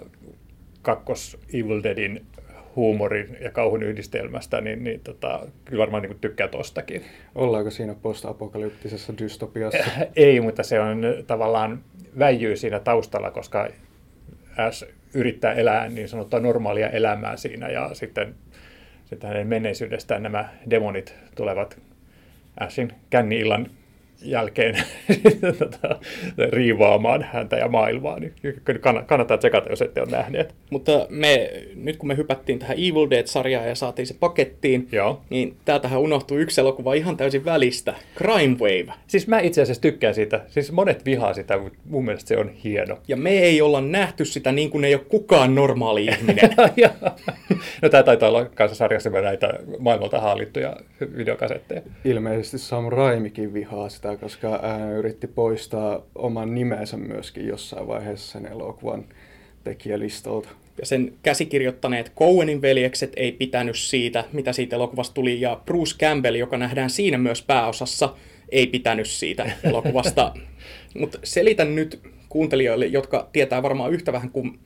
kakkos 0.82 1.38
Evil 1.54 1.82
Deadin 1.82 2.26
huumorin 2.76 3.36
ja 3.40 3.50
kauhun 3.50 3.82
yhdistelmästä, 3.82 4.60
niin, 4.60 4.84
niin 4.84 5.00
tota, 5.00 5.46
kyllä 5.64 5.80
varmaan 5.80 6.02
niin 6.02 6.18
tykkää 6.20 6.48
tostakin. 6.48 7.02
Ollaanko 7.34 7.70
siinä 7.70 7.94
post-apokalyptisessa 7.94 9.12
dystopiassa? 9.18 9.84
Ei, 10.16 10.40
mutta 10.40 10.62
se 10.62 10.80
on 10.80 11.02
tavallaan 11.26 11.84
väijyy 12.18 12.56
siinä 12.56 12.80
taustalla, 12.80 13.30
koska 13.30 13.68
S 14.70 14.84
yrittää 15.14 15.52
elää 15.52 15.88
niin 15.88 16.08
sanottua 16.08 16.40
normaalia 16.40 16.88
elämää 16.88 17.36
siinä 17.36 17.68
ja 17.68 17.90
sitten, 17.92 18.34
sitten 19.04 19.28
hänen 19.28 19.46
menneisyydestään 19.46 20.22
nämä 20.22 20.48
demonit 20.70 21.14
tulevat 21.34 21.78
Ashin 22.60 22.92
känni-illan 23.10 23.70
jälkeen 24.22 24.74
tota, 25.58 25.98
riivaamaan 26.52 27.22
häntä 27.32 27.56
ja 27.56 27.68
maailmaa, 27.68 28.18
niin 28.18 28.32
kannattaa 29.06 29.38
tsekata, 29.38 29.70
jos 29.70 29.82
ette 29.82 30.00
ole 30.00 30.10
nähneet. 30.10 30.54
Mutta 30.70 31.06
me, 31.08 31.50
nyt 31.74 31.96
kun 31.96 32.08
me 32.08 32.16
hypättiin 32.16 32.58
tähän 32.58 32.76
Evil 32.76 33.10
Dead-sarjaan 33.10 33.68
ja 33.68 33.74
saatiin 33.74 34.06
se 34.06 34.14
pakettiin, 34.20 34.88
Joo. 34.92 35.20
niin 35.30 35.56
täältähän 35.64 36.00
unohtui 36.00 36.40
yksi 36.40 36.60
elokuva 36.60 36.94
ihan 36.94 37.16
täysin 37.16 37.44
välistä, 37.44 37.94
Crime 38.16 38.56
Wave. 38.60 38.92
Siis 39.06 39.26
mä 39.26 39.40
itse 39.40 39.62
asiassa 39.62 39.82
tykkään 39.82 40.14
siitä, 40.14 40.40
siis 40.48 40.72
monet 40.72 41.04
vihaa 41.04 41.34
sitä, 41.34 41.58
mutta 41.58 41.78
mun 41.84 42.04
mielestä 42.04 42.28
se 42.28 42.36
on 42.36 42.50
hieno. 42.64 42.98
Ja 43.08 43.16
me 43.16 43.30
ei 43.30 43.62
olla 43.62 43.80
nähty 43.80 44.24
sitä 44.24 44.52
niin 44.52 44.70
kuin 44.70 44.84
ei 44.84 44.94
ole 44.94 45.04
kukaan 45.08 45.54
normaali 45.54 46.04
ihminen. 46.04 46.50
no 47.82 47.88
tämä 47.88 48.02
taitaa 48.02 48.28
olla 48.28 48.44
kanssa 48.44 48.76
sarjassa 48.76 49.10
näitä 49.10 49.48
maailmalta 49.78 50.20
hallittuja 50.20 50.76
videokasetteja. 51.16 51.82
Ilmeisesti 52.04 52.58
Sam 52.58 52.88
Raimikin 52.88 53.54
vihaa 53.54 53.88
sitä 53.88 54.16
koska 54.16 54.60
hän 54.62 54.92
yritti 54.92 55.26
poistaa 55.26 56.02
oman 56.14 56.54
nimensä 56.54 56.96
myöskin 56.96 57.46
jossain 57.46 57.88
vaiheessa 57.88 58.32
sen 58.32 58.46
elokuvan 58.46 59.04
tekijälistolta. 59.64 60.48
ja 60.80 60.86
sen 60.86 61.12
käsikirjoittaneet 61.22 62.12
Coenin 62.18 62.62
veljekset 62.62 63.12
ei 63.16 63.32
pitänyt 63.32 63.76
siitä, 63.76 64.24
mitä 64.32 64.52
siitä 64.52 64.76
elokuvasta 64.76 65.14
tuli, 65.14 65.40
ja 65.40 65.60
Bruce 65.64 65.96
Campbell, 65.98 66.34
joka 66.34 66.58
nähdään 66.58 66.90
siinä 66.90 67.18
myös 67.18 67.42
pääosassa, 67.42 68.14
ei 68.48 68.66
pitänyt 68.66 69.06
siitä 69.06 69.50
elokuvasta. 69.64 70.32
Mutta 71.00 71.18
selitän 71.24 71.74
nyt 71.74 72.00
kuuntelijoille, 72.28 72.86
jotka 72.86 73.28
tietää 73.32 73.62
varmaan 73.62 73.92
yhtä 73.92 74.12
vähän 74.12 74.30
kuin 74.30 74.58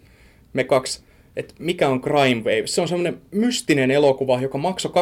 me 0.52 0.64
kaksi, 0.64 1.02
että 1.36 1.54
mikä 1.58 1.88
on 1.88 2.00
Crime 2.00 2.40
Wave. 2.40 2.66
Se 2.66 2.80
on 2.80 2.88
semmoinen 2.88 3.18
mystinen 3.30 3.90
elokuva, 3.90 4.40
joka 4.40 4.58
maksoi 4.58 4.92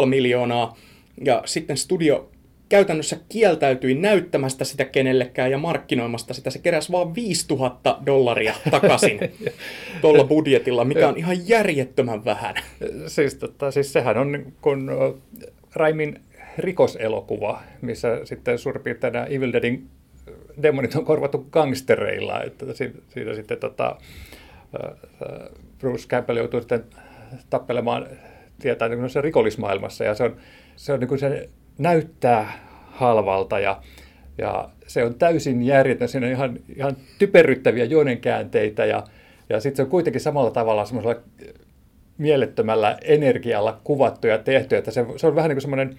2,5 0.00 0.06
miljoonaa, 0.06 0.76
ja 1.24 1.42
sitten 1.46 1.76
studio 1.76 2.30
käytännössä 2.68 3.16
kieltäytyi 3.28 3.94
näyttämästä 3.94 4.64
sitä 4.64 4.84
kenellekään 4.84 5.50
ja 5.50 5.58
markkinoimasta 5.58 6.34
sitä. 6.34 6.50
Se 6.50 6.58
keräsi 6.58 6.92
vain 6.92 7.14
5000 7.14 7.98
dollaria 8.06 8.54
takaisin 8.70 9.20
tuolla 10.00 10.24
budjetilla, 10.24 10.84
mikä 10.84 11.08
on 11.08 11.16
ihan 11.16 11.48
järjettömän 11.48 12.24
vähän. 12.24 12.54
Siis, 13.06 13.34
tota, 13.34 13.70
siis 13.70 13.92
sehän 13.92 14.18
on 14.18 14.32
niin 14.32 14.54
kun 14.60 14.90
Raimin 15.74 16.20
rikoselokuva, 16.58 17.62
missä 17.80 18.20
sitten 18.24 18.58
suurin 18.58 18.82
piirtein 18.82 19.12
nämä 19.12 19.24
Evil 19.24 19.52
Deadin 19.52 19.88
demonit 20.62 20.94
on 20.94 21.04
korvattu 21.04 21.46
gangstereilla. 21.52 22.42
Että 22.42 22.74
siitä, 22.74 22.98
siitä 23.08 23.34
sitten 23.34 23.58
tota, 23.58 23.96
Bruce 25.78 26.08
Campbell 26.08 26.38
joutuu 26.38 26.60
sitten 26.60 26.84
tappelemaan 27.50 28.06
tietää 28.60 28.88
niin 28.88 29.10
se 29.10 29.20
rikollismaailmassa 29.20 30.04
ja 30.04 30.14
se 30.14 30.24
on, 30.24 30.36
se 30.76 30.92
on 30.92 31.00
niin 31.00 31.08
kuin 31.08 31.18
se 31.18 31.48
näyttää 31.78 32.52
halvalta 32.90 33.60
ja, 33.60 33.82
ja 34.38 34.68
se 34.86 35.04
on 35.04 35.14
täysin 35.14 35.62
järjetön. 35.62 36.08
Siinä 36.08 36.26
on 36.26 36.32
ihan, 36.32 36.58
ihan 36.76 36.96
typerryttäviä 37.18 37.84
juonenkäänteitä 37.84 38.84
ja, 38.84 39.04
ja 39.48 39.60
sitten 39.60 39.76
se 39.76 39.82
on 39.82 39.90
kuitenkin 39.90 40.20
samalla 40.20 40.50
tavalla 40.50 40.84
semmoisella 40.84 41.22
mielettömällä 42.18 42.98
energialla 43.02 43.80
kuvattu 43.84 44.26
ja 44.26 44.38
tehty, 44.38 44.76
että 44.76 44.90
se, 44.90 45.06
se 45.16 45.26
on 45.26 45.34
vähän 45.34 45.48
niin 45.48 45.56
kuin 45.56 45.62
semmoinen 45.62 45.98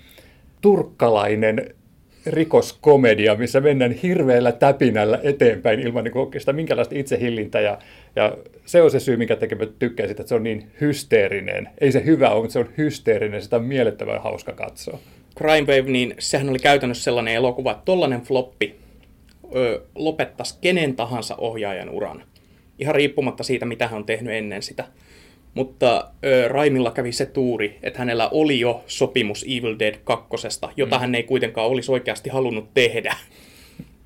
turkkalainen 0.62 1.76
rikoskomedia, 2.26 3.36
missä 3.36 3.62
mennään 3.62 3.92
hirveällä 3.92 4.52
täpinällä 4.52 5.20
eteenpäin 5.24 5.80
ilman 5.80 6.04
niin 6.04 6.18
oikeastaan 6.18 6.56
minkälaista 6.56 6.96
itsehillintää. 6.98 7.62
Ja, 7.62 7.80
ja 8.20 8.38
se 8.66 8.82
on 8.82 8.92
se 8.92 9.00
syy, 9.00 9.18
minkä 9.18 9.36
takia 9.36 9.58
mä 9.58 9.66
tykkään 9.66 10.10
sitä, 10.10 10.22
että 10.22 10.30
se 10.30 10.36
on 10.36 10.44
niin 10.44 10.72
hysteerinen. 10.82 11.70
Ei 11.82 11.92
se 11.92 12.06
hyvä 12.06 12.30
ole, 12.30 12.42
mutta 12.42 12.54
se 12.54 12.60
on 12.60 12.70
hysteerinen. 12.78 13.42
Sitä 13.42 13.56
on 13.56 13.64
mielettömän 13.64 14.22
hauska 14.22 14.52
katsoa. 14.52 15.00
Crime 15.38 15.62
Wave, 15.62 15.92
niin 15.92 16.16
sehän 16.20 16.50
oli 16.50 16.60
käytännössä 16.60 17.04
sellainen 17.04 17.34
elokuva, 17.34 17.72
että 17.72 17.84
tollainen 17.86 18.22
floppi 18.22 18.76
ö, 19.56 19.82
lopettaisi 19.96 20.58
kenen 20.62 20.96
tahansa 20.96 21.36
ohjaajan 21.36 21.90
uran. 21.90 22.24
Ihan 22.80 22.96
riippumatta 22.96 23.44
siitä, 23.44 23.66
mitä 23.66 23.88
hän 23.88 23.98
on 23.98 24.06
tehnyt 24.06 24.34
ennen 24.34 24.64
sitä. 24.64 24.86
Mutta 25.54 26.12
ö, 26.26 26.48
Raimilla 26.48 26.92
kävi 26.92 27.12
se 27.12 27.26
tuuri, 27.26 27.80
että 27.84 28.00
hänellä 28.00 28.30
oli 28.30 28.60
jo 28.60 28.84
sopimus 28.88 29.44
Evil 29.44 29.76
Dead 29.80 29.96
2, 30.04 30.28
jota 30.78 30.96
mm. 30.96 31.00
hän 31.00 31.16
ei 31.16 31.24
kuitenkaan 31.24 31.68
olisi 31.68 31.92
oikeasti 31.92 32.30
halunnut 32.30 32.74
tehdä. 32.74 33.16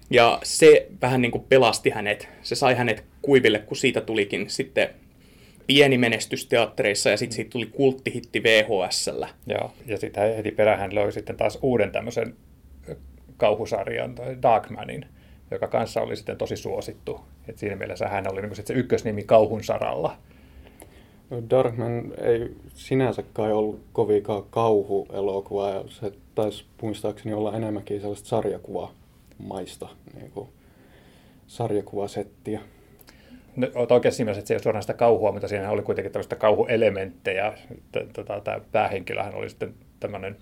Ja 0.10 0.40
se 0.44 0.88
vähän 1.02 1.22
niin 1.22 1.32
kuin 1.32 1.44
pelasti 1.50 1.90
hänet. 1.90 2.30
Se 2.42 2.56
sai 2.56 2.76
hänet 2.76 3.13
kuiville, 3.24 3.60
kun 3.60 3.78
siitä 3.78 4.02
tulikin 4.02 4.50
sitten 4.50 4.90
pieni 5.68 5.98
menestys 5.98 6.46
teattereissa 6.46 7.10
ja 7.10 7.18
sitten 7.18 7.36
siitä 7.36 7.50
tuli 7.50 7.66
kulttihitti 7.66 8.44
VHSllä. 8.44 9.30
Joo, 9.48 9.72
ja 9.86 9.98
sitten 9.98 10.36
heti 10.36 10.52
perään 10.52 10.80
hän 10.80 10.96
loi 10.96 11.12
sitten 11.12 11.38
taas 11.38 11.60
uuden 11.62 11.92
tämmöisen 11.92 12.36
kauhusarjan, 13.38 14.16
Darkmanin, 14.42 15.06
joka 15.52 15.68
kanssa 15.68 16.02
oli 16.02 16.16
sitten 16.16 16.38
tosi 16.38 16.58
suosittu. 16.58 17.22
Et 17.48 17.58
siinä 17.58 17.76
mielessä 17.76 18.08
hän 18.08 18.32
oli 18.32 18.42
niin 18.42 18.56
se 18.56 18.74
ykkösnimi 18.74 19.24
kauhun 19.24 19.64
saralla. 19.64 20.18
No 21.30 21.44
Darkman 21.50 22.14
ei 22.22 22.56
sinänsä 22.74 23.24
kai 23.34 23.52
ollut 23.52 23.82
kovinkaan 23.94 24.44
kauhuelokuva, 24.50 25.70
ja 25.70 25.84
se 25.88 26.12
taisi 26.36 26.66
muistaakseni 26.82 27.34
olla 27.34 27.58
enemmänkin 27.58 28.02
sellaista 28.02 28.28
sarjakuvamaista, 28.28 29.90
niin 30.16 30.32
kuin 30.32 30.50
sarjakuvasettiä 31.48 32.62
olet 33.76 33.92
oikein 33.92 34.14
siinä 34.14 34.32
että 34.32 34.46
se 34.46 34.54
ei 34.54 34.56
ole 34.56 34.64
suoraan 34.64 34.84
sitä 34.84 34.94
kauhua, 34.94 35.32
mutta 35.32 35.48
siinä 35.48 35.72
oli 35.72 35.82
kuitenkin 35.82 36.12
tällaista 36.12 36.36
kauhuelementtejä. 36.36 37.54
Tota, 38.14 38.42
tämä 38.42 38.60
päähenkilöhän 38.72 39.36
oli 39.36 39.50
sitten 39.50 39.74
tämmöinen 40.00 40.38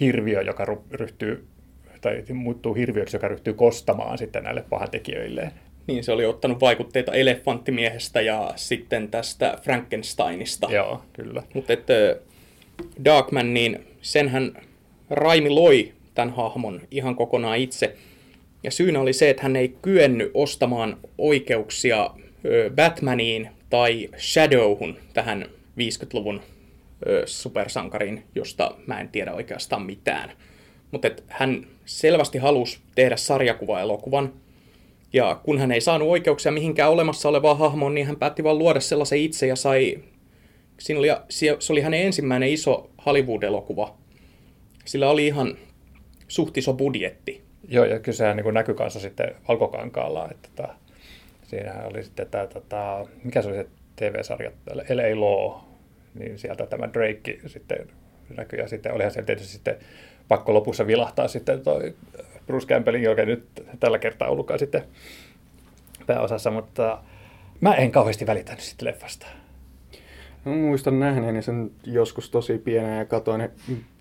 hirviö, 0.00 0.42
joka 0.42 0.66
ryhtyy 0.90 1.46
tai 2.00 2.22
muuttuu 2.32 2.74
hirviöksi, 2.74 3.16
joka 3.16 3.28
ryhtyy 3.28 3.54
kostamaan 3.54 4.18
sitten 4.18 4.44
näille 4.44 4.64
pahantekijöille. 4.70 5.52
Niin, 5.86 6.04
se 6.04 6.12
oli 6.12 6.26
ottanut 6.26 6.60
vaikutteita 6.60 7.12
elefanttimiehestä 7.12 8.20
ja 8.20 8.52
sitten 8.56 9.08
tästä 9.08 9.58
Frankensteinista. 9.62 10.68
Joo, 10.70 11.02
kyllä. 11.12 11.42
Mutta 11.54 11.72
että 11.72 12.16
Darkman, 13.04 13.54
niin 13.54 13.86
senhän 14.02 14.52
Raimi 15.10 15.50
loi 15.50 15.92
tämän 16.14 16.34
hahmon 16.34 16.80
ihan 16.90 17.16
kokonaan 17.16 17.58
itse. 17.58 17.96
Ja 18.62 18.70
syynä 18.70 19.00
oli 19.00 19.12
se, 19.12 19.30
että 19.30 19.42
hän 19.42 19.56
ei 19.56 19.76
kyennyt 19.82 20.30
ostamaan 20.34 20.96
oikeuksia 21.18 22.10
Batmaniin 22.74 23.48
tai 23.70 24.08
Shadowhun, 24.18 24.96
tähän 25.14 25.46
50-luvun 25.78 26.40
supersankariin, 27.26 28.24
josta 28.34 28.74
mä 28.86 29.00
en 29.00 29.08
tiedä 29.08 29.32
oikeastaan 29.32 29.82
mitään. 29.82 30.32
Mutta 30.90 31.10
hän 31.28 31.66
selvästi 31.84 32.38
halusi 32.38 32.78
tehdä 32.94 33.16
sarjakuvaelokuvan, 33.16 34.32
ja 35.12 35.40
kun 35.44 35.58
hän 35.58 35.72
ei 35.72 35.80
saanut 35.80 36.08
oikeuksia 36.08 36.52
mihinkään 36.52 36.90
olemassa 36.90 37.28
olevaan 37.28 37.58
hahmoon, 37.58 37.94
niin 37.94 38.06
hän 38.06 38.16
päätti 38.16 38.44
vaan 38.44 38.58
luoda 38.58 38.80
sellaisen 38.80 39.18
itse 39.18 39.46
ja 39.46 39.56
sai... 39.56 39.98
Siinä 40.78 40.98
oli, 40.98 41.08
se 41.58 41.72
oli 41.72 41.80
hänen 41.80 42.02
ensimmäinen 42.02 42.48
iso 42.48 42.90
Hollywood-elokuva. 43.06 43.94
Sillä 44.84 45.10
oli 45.10 45.26
ihan 45.26 45.56
suht 46.28 46.56
iso 46.58 46.72
budjetti. 46.72 47.42
Joo, 47.68 47.84
ja 47.84 47.98
kyllä 47.98 48.16
sehän 48.16 48.36
niin 48.36 48.54
näkyi 48.54 48.74
kanssa 48.74 49.00
sitten 49.00 49.34
Valkokankaalla, 49.48 50.28
että 50.30 50.48
tota, 50.56 50.74
siinähän 51.42 51.86
oli 51.86 52.04
sitten 52.04 52.26
tämä, 52.30 52.46
tota, 52.46 53.06
mikä 53.24 53.42
se 53.42 53.48
oli 53.48 53.56
se 53.56 53.66
TV-sarja, 53.96 54.50
L.A. 54.74 55.20
Law, 55.20 55.60
niin 56.14 56.38
sieltä 56.38 56.66
tämä 56.66 56.92
Drake 56.92 57.38
sitten 57.46 57.88
näkyy, 58.36 58.58
ja 58.58 58.68
sitten 58.68 58.92
olihan 58.92 59.12
siellä 59.12 59.26
tietysti 59.26 59.52
sitten 59.52 59.76
pakko 60.28 60.54
lopussa 60.54 60.86
vilahtaa 60.86 61.28
sitten 61.28 61.60
toi 61.60 61.94
Bruce 62.46 62.66
Campbellin, 62.66 63.02
joka 63.02 63.24
nyt 63.24 63.48
tällä 63.80 63.98
kertaa 63.98 64.28
ollutkaan 64.28 64.58
sitten 64.58 64.82
pääosassa, 66.06 66.50
mutta 66.50 67.02
mä 67.60 67.74
en 67.74 67.92
kauheasti 67.92 68.26
välittänyt 68.26 68.60
sitten 68.60 68.88
leffasta. 68.88 69.26
Mä 70.44 70.52
muistan 70.52 71.00
nähneeni 71.00 71.42
sen 71.42 71.70
joskus 71.86 72.30
tosi 72.30 72.58
pienenä 72.58 72.98
ja 72.98 73.04
katoin 73.04 73.48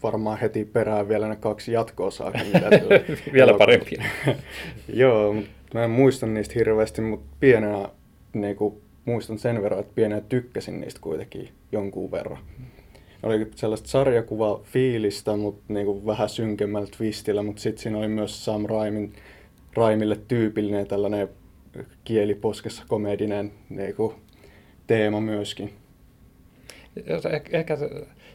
varmaan 0.04 0.40
heti 0.40 0.66
perään 0.66 1.10
vielä 1.10 1.28
ne 1.28 1.36
kaksi 1.36 1.72
jatko-osaa. 1.72 2.32
vielä 3.34 3.54
parempia. 3.58 4.04
Joo, 4.94 5.34
mutta 5.34 5.50
mä 5.74 5.84
en 5.84 5.90
muista 5.90 6.26
niistä 6.28 6.54
hirveästi, 6.56 7.02
mutta 7.02 7.36
pienenä 7.40 7.90
niin 8.34 8.56
kuin, 8.56 8.82
muistan 9.06 9.40
sen 9.40 9.64
verran, 9.64 9.80
että 9.80 9.92
pienenä 9.96 10.22
tykkäsin 10.22 10.82
niistä 10.82 11.02
kuitenkin 11.02 11.50
jonkun 11.72 12.12
verran. 12.12 12.40
Oli 13.24 13.48
sellaista 13.56 13.90
sarjakuva-fiilistä, 13.90 15.38
mutta 15.38 15.74
niin 15.74 15.86
kuin 15.86 16.06
vähän 16.06 16.30
synkemmällä 16.30 16.88
twistillä, 16.98 17.44
mutta 17.44 17.62
sitten 17.62 17.84
siinä 17.84 17.98
oli 17.98 18.08
myös 18.08 18.46
Sam 18.46 18.66
Raimin, 18.66 19.14
Raimille 19.74 20.20
tyypillinen 20.28 20.88
tällainen 20.88 21.30
kieliposkessa 22.04 22.84
komedinen 22.88 23.52
niin 23.70 23.96
kuin, 23.96 24.16
teema 24.88 25.22
myöskin 25.22 25.74
ehkä, 27.34 27.58
ehkä 27.58 27.78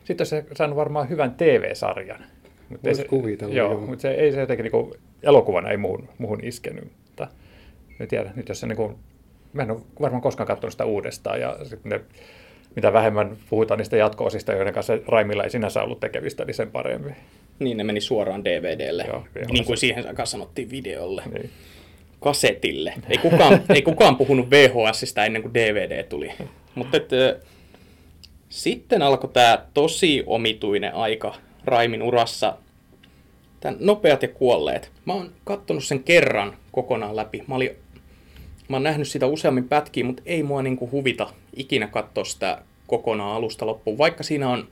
sitten 0.04 0.26
olisi 0.32 0.48
saanut 0.54 0.76
varmaan 0.76 1.08
hyvän 1.08 1.34
TV-sarjan. 1.34 2.24
Mutta 2.68 2.94
se, 2.94 3.04
kuvitella, 3.04 3.54
joo, 3.54 3.72
joo. 3.72 3.80
mutta 3.80 4.02
se 4.02 4.10
ei 4.10 4.32
se 4.32 4.40
jotenkin 4.40 4.64
niin 4.72 4.92
elokuvana 5.22 5.70
ei 5.70 5.76
muuhun, 5.76 6.08
muuhun 6.18 6.44
iskenyt. 6.44 6.84
Mutta 7.04 7.28
en 8.00 8.08
tiedä, 8.08 8.30
nyt 8.36 8.48
jos 8.48 8.60
se 8.60 8.66
niin 8.66 8.76
kuin, 8.76 8.96
mä 9.52 9.62
en 9.62 9.70
ole 9.70 9.80
varmaan 10.00 10.22
koskaan 10.22 10.46
katsonut 10.46 10.72
sitä 10.72 10.84
uudestaan 10.84 11.40
ja 11.40 11.58
sitten 11.64 11.90
ne, 11.90 12.00
mitä 12.76 12.92
vähemmän 12.92 13.36
puhutaan 13.50 13.78
niistä 13.78 13.96
jatko-osista, 13.96 14.52
joiden 14.52 14.74
kanssa 14.74 14.98
Raimilla 15.06 15.44
ei 15.44 15.50
sinänsä 15.50 15.82
ollut 15.82 16.00
tekevistä, 16.00 16.44
niin 16.44 16.54
sen 16.54 16.70
paremmin. 16.70 17.16
Niin, 17.58 17.76
ne 17.76 17.84
meni 17.84 18.00
suoraan 18.00 18.44
DVDlle, 18.44 19.04
Joo, 19.08 19.24
niin 19.52 19.64
kuin 19.64 19.78
siihen 19.78 20.08
aikaan 20.08 20.26
sanottiin 20.26 20.70
videolle. 20.70 21.22
Niin. 21.34 21.50
Kasetille. 22.20 22.94
Ei 23.08 23.18
kukaan, 23.18 23.60
ei 23.74 23.82
kukaan 23.82 24.16
puhunut 24.16 24.50
VHSista 24.50 25.24
ennen 25.24 25.42
kuin 25.42 25.54
DVD 25.54 26.02
tuli. 26.02 26.32
Mutta 26.74 26.96
sitten 28.56 29.02
alkoi 29.02 29.30
tämä 29.32 29.64
tosi 29.74 30.22
omituinen 30.26 30.94
aika 30.94 31.34
Raimin 31.64 32.02
urassa. 32.02 32.56
Tän 33.60 33.76
nopeat 33.80 34.22
ja 34.22 34.28
kuolleet. 34.28 34.90
Mä 35.04 35.12
oon 35.12 35.32
kattonut 35.44 35.84
sen 35.84 36.02
kerran 36.02 36.56
kokonaan 36.72 37.16
läpi. 37.16 37.44
Mä, 37.46 37.54
olin, 37.54 37.70
mä 38.68 38.76
oon 38.76 38.82
nähnyt 38.82 39.08
sitä 39.08 39.26
useammin 39.26 39.68
pätkiä, 39.68 40.04
mutta 40.04 40.22
ei 40.26 40.42
mua 40.42 40.62
niinku 40.62 40.90
huvita 40.90 41.30
ikinä 41.56 41.86
katsoa 41.86 42.24
sitä 42.24 42.62
kokonaan 42.86 43.36
alusta 43.36 43.66
loppuun. 43.66 43.98
Vaikka 43.98 44.22
siinä 44.22 44.48
on 44.48 44.68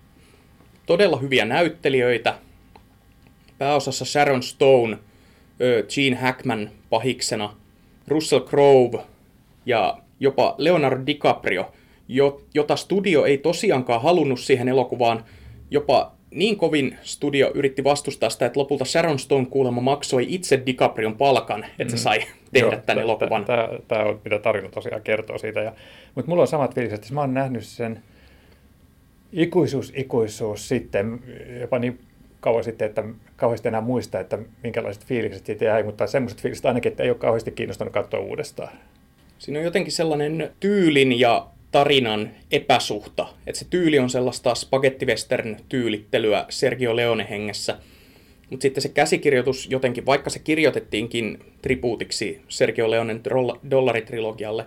todella 0.87 1.17
hyviä 1.17 1.45
näyttelijöitä. 1.45 2.39
Pääosassa 3.59 4.05
Sharon 4.05 4.43
Stone, 4.43 4.99
Gene 5.95 6.17
Hackman 6.17 6.71
pahiksena, 6.91 7.57
Russell 8.09 8.45
Crowe 8.47 9.05
ja 9.67 9.99
jopa 10.21 10.55
Leonardo 10.59 11.07
DiCaprio– 11.07 11.71
jota 12.55 12.77
studio 12.77 13.25
ei 13.25 13.39
tosiaankaan 13.39 14.03
halunnut 14.03 14.41
siihen 14.41 14.69
elokuvaan. 14.69 15.25
Jopa 15.71 16.13
niin 16.31 16.57
kovin 16.57 16.99
studio 17.03 17.51
yritti 17.55 17.85
vastustaa 17.85 18.31
sitä, 18.31 18.47
että 18.47 18.61
lopulta 18.61 18.85
Sharon 18.85 19.19
Stone 19.19 19.47
kuulemma 19.47 19.81
maksoi 19.81 20.27
itse 20.29 20.63
DiCaprion 20.67 21.17
palkan, 21.17 21.65
että 21.79 21.91
se 21.91 21.97
mm. 21.97 22.03
sai 22.03 22.19
tehdä 22.53 22.67
Joo, 22.67 22.83
tämän 22.87 23.03
elokuvan. 23.03 23.45
Tämä 23.89 24.05
on, 24.05 24.21
mitä 24.25 24.39
tarina 24.39 24.69
tosiaan 24.69 25.03
kertoo 25.03 25.39
siitä. 25.39 25.61
Ja, 25.61 25.73
mutta 26.15 26.29
mulla 26.29 26.43
on 26.43 26.49
samat 26.49 26.75
fiilikset, 26.75 27.03
että 27.03 27.15
mä 27.15 27.21
oon 27.21 27.35
nähnyt 27.35 27.65
sen 27.65 28.03
ikuisuus, 29.33 29.93
ikuisuus 29.97 30.69
sitten, 30.69 31.21
jopa 31.61 31.79
niin 31.79 32.01
kauan 32.41 32.65
sitten, 32.65 32.87
että 32.87 33.05
kauheasti 33.37 33.69
enää 33.69 33.81
muista, 33.81 34.21
että 34.21 34.39
minkälaiset 34.63 35.05
fiilikset 35.05 35.47
siitä 35.47 35.65
jäi, 35.65 35.83
mutta 35.83 36.07
semmoiset 36.07 36.43
fiilikset 36.43 36.67
ainakin, 36.67 36.93
että 36.93 37.03
ei 37.03 37.11
ole 37.11 37.19
kauheasti 37.19 37.51
kiinnostanut 37.51 37.95
katsoa 37.95 38.21
uudestaan. 38.21 38.73
Siinä 39.39 39.59
on 39.59 39.65
jotenkin 39.65 39.93
sellainen 39.93 40.51
tyylin 40.61 41.21
ja 41.21 41.47
tarinan 41.75 42.31
epäsuhta. 42.51 43.29
Että 43.47 43.59
se 43.59 43.67
tyyli 43.71 43.99
on 43.99 44.11
sellaista 44.11 44.55
spagettivestern 44.55 45.57
tyylittelyä 45.69 46.47
Sergio 46.49 46.97
Leone 46.97 47.27
hengessä. 47.31 47.79
Mutta 48.51 48.63
sitten 48.63 48.83
se 48.83 48.89
käsikirjoitus 48.89 49.71
jotenkin, 49.71 50.07
vaikka 50.07 50.31
se 50.31 50.39
kirjoitettiinkin 50.39 51.39
tribuutiksi 51.63 52.41
Sergio 52.49 52.91
Leonen 52.91 53.21
dollaritrilogialle, 53.71 54.67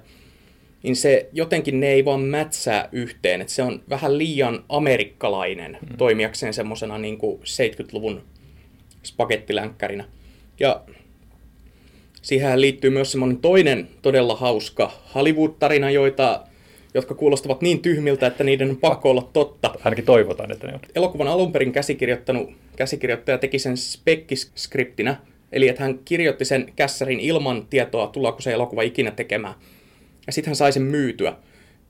niin 0.83 0.95
se 0.95 1.29
jotenkin 1.33 1.79
ne 1.79 1.87
ei 1.87 2.05
vaan 2.05 2.21
mätsää 2.21 2.89
yhteen. 2.91 3.41
Että 3.41 3.53
se 3.53 3.63
on 3.63 3.83
vähän 3.89 4.17
liian 4.17 4.63
amerikkalainen 4.69 5.77
mm. 5.81 5.97
toimijakseen 5.97 6.53
semmoisena 6.53 6.97
niin 6.97 7.17
70-luvun 7.17 8.23
spagettilänkkärinä. 9.03 10.05
Ja 10.59 10.81
siihen 12.21 12.61
liittyy 12.61 12.89
myös 12.89 13.11
semmoinen 13.11 13.37
toinen 13.37 13.87
todella 14.01 14.35
hauska 14.35 14.91
Hollywood-tarina, 15.15 15.91
joita 15.91 16.46
jotka 16.97 17.15
kuulostavat 17.15 17.61
niin 17.61 17.81
tyhmiltä, 17.81 18.27
että 18.27 18.43
niiden 18.43 18.69
on 18.69 18.77
pakko 18.77 19.09
olla 19.09 19.29
totta. 19.33 19.71
Ainakin 19.83 20.05
toivotaan, 20.05 20.51
että 20.51 20.67
ne 20.67 20.73
on. 20.73 20.79
Elokuvan 20.95 21.27
alun 21.27 21.51
perin 21.51 21.71
käsikirjoittanut 21.71 22.49
käsikirjoittaja 22.75 23.37
teki 23.37 23.59
sen 23.59 23.77
spekkiskriptinä, 23.77 25.15
eli 25.51 25.67
että 25.67 25.83
hän 25.83 25.99
kirjoitti 26.05 26.45
sen 26.45 26.73
kässärin 26.75 27.19
ilman 27.19 27.67
tietoa, 27.69 28.07
tullaanko 28.07 28.41
se 28.41 28.51
elokuva 28.51 28.81
ikinä 28.81 29.11
tekemään. 29.11 29.55
Ja 30.27 30.33
sitten 30.33 30.49
hän 30.49 30.55
sai 30.55 30.71
sen 30.71 30.83
myytyä. 30.83 31.35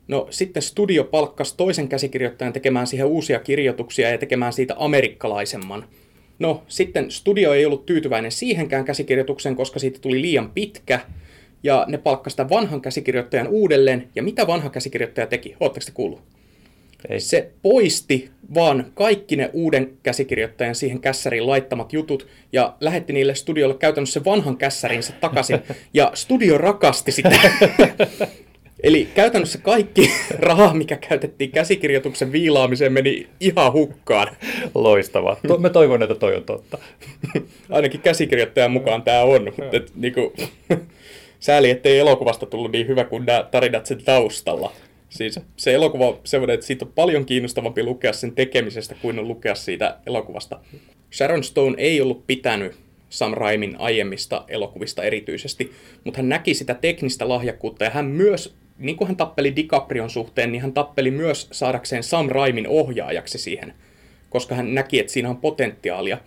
No 0.08 0.26
sitten 0.30 0.62
studio 0.62 1.04
palkkasi 1.04 1.56
toisen 1.56 1.88
käsikirjoittajan 1.88 2.52
tekemään 2.52 2.86
siihen 2.86 3.06
uusia 3.06 3.40
kirjoituksia 3.40 4.10
ja 4.10 4.18
tekemään 4.18 4.52
siitä 4.52 4.74
amerikkalaisemman. 4.78 5.84
No 6.38 6.62
sitten 6.68 7.10
studio 7.10 7.52
ei 7.52 7.66
ollut 7.66 7.86
tyytyväinen 7.86 8.32
siihenkään 8.32 8.84
käsikirjoitukseen, 8.84 9.56
koska 9.56 9.78
siitä 9.78 9.98
tuli 9.98 10.22
liian 10.22 10.50
pitkä, 10.50 11.00
ja 11.62 11.84
ne 11.88 11.98
palkkasi 11.98 12.34
sitä 12.34 12.48
vanhan 12.48 12.80
käsikirjoittajan 12.80 13.48
uudelleen. 13.48 14.08
Ja 14.14 14.22
mitä 14.22 14.46
vanha 14.46 14.70
käsikirjoittaja 14.70 15.26
teki? 15.26 15.56
Oletteko 15.60 15.86
te 15.86 15.92
kuullut? 15.94 16.22
Ei. 17.08 17.20
Se 17.20 17.50
poisti 17.62 18.30
vaan 18.54 18.86
kaikki 18.94 19.36
ne 19.36 19.50
uuden 19.52 19.90
käsikirjoittajan 20.02 20.74
siihen 20.74 21.00
kässäriin 21.00 21.46
laittamat 21.46 21.92
jutut 21.92 22.26
ja 22.52 22.74
lähetti 22.80 23.12
niille 23.12 23.34
studiolle 23.34 23.74
käytännössä 23.74 24.24
vanhan 24.24 24.56
kässärinsä 24.56 25.12
takaisin. 25.20 25.60
Ja 25.94 26.10
studio 26.14 26.58
rakasti 26.58 27.12
sitä. 27.12 27.30
Eli 28.82 29.08
käytännössä 29.14 29.58
kaikki 29.58 30.10
raha, 30.38 30.74
mikä 30.74 30.96
käytettiin 30.96 31.50
käsikirjoituksen 31.50 32.32
viilaamiseen, 32.32 32.92
meni 32.92 33.28
ihan 33.40 33.72
hukkaan. 33.72 34.36
Loistavaa. 34.74 35.36
To- 35.48 35.58
mä 35.58 35.70
toivon, 35.70 36.02
että 36.02 36.14
toi 36.14 36.36
on 36.36 36.44
totta. 36.44 36.78
Ainakin 37.70 38.00
käsikirjoittajan 38.00 38.70
mukaan 38.70 39.02
tämä 39.02 39.22
on. 39.22 39.52
Et, 39.72 39.92
niinku, 39.96 40.32
sääli, 41.40 41.70
ettei 41.70 41.98
elokuvasta 41.98 42.46
tullut 42.46 42.72
niin 42.72 42.88
hyvä 42.88 43.04
kuin 43.04 43.26
nämä 43.26 43.48
tarinat 43.50 43.86
sen 43.86 44.04
taustalla. 44.04 44.72
Siis 45.08 45.40
se 45.56 45.74
elokuva 45.74 46.08
on 46.08 46.20
semmoinen, 46.24 46.54
että 46.54 46.66
siitä 46.66 46.84
on 46.84 46.92
paljon 46.94 47.24
kiinnostavampi 47.24 47.82
lukea 47.82 48.12
sen 48.12 48.32
tekemisestä 48.32 48.94
kuin 49.02 49.18
on 49.18 49.28
lukea 49.28 49.54
siitä 49.54 49.96
elokuvasta. 50.06 50.60
Sharon 51.12 51.44
Stone 51.44 51.74
ei 51.78 52.00
ollut 52.00 52.26
pitänyt 52.26 52.76
Sam 53.08 53.34
Raimin 53.34 53.76
aiemmista 53.78 54.44
elokuvista 54.48 55.02
erityisesti, 55.02 55.72
mutta 56.04 56.18
hän 56.18 56.28
näki 56.28 56.54
sitä 56.54 56.74
teknistä 56.74 57.28
lahjakkuutta 57.28 57.84
ja 57.84 57.90
hän 57.90 58.06
myös, 58.06 58.54
niin 58.78 58.96
kuin 58.96 59.08
hän 59.08 59.16
tappeli 59.16 59.56
DiCaprion 59.56 60.10
suhteen, 60.10 60.52
niin 60.52 60.62
hän 60.62 60.72
tappeli 60.72 61.10
myös 61.10 61.48
saadakseen 61.52 62.02
Sam 62.02 62.28
Raimin 62.28 62.68
ohjaajaksi 62.68 63.38
siihen, 63.38 63.74
koska 64.30 64.54
hän 64.54 64.74
näki, 64.74 64.98
että 64.98 65.12
siinä 65.12 65.30
on 65.30 65.36
potentiaalia, 65.36 66.18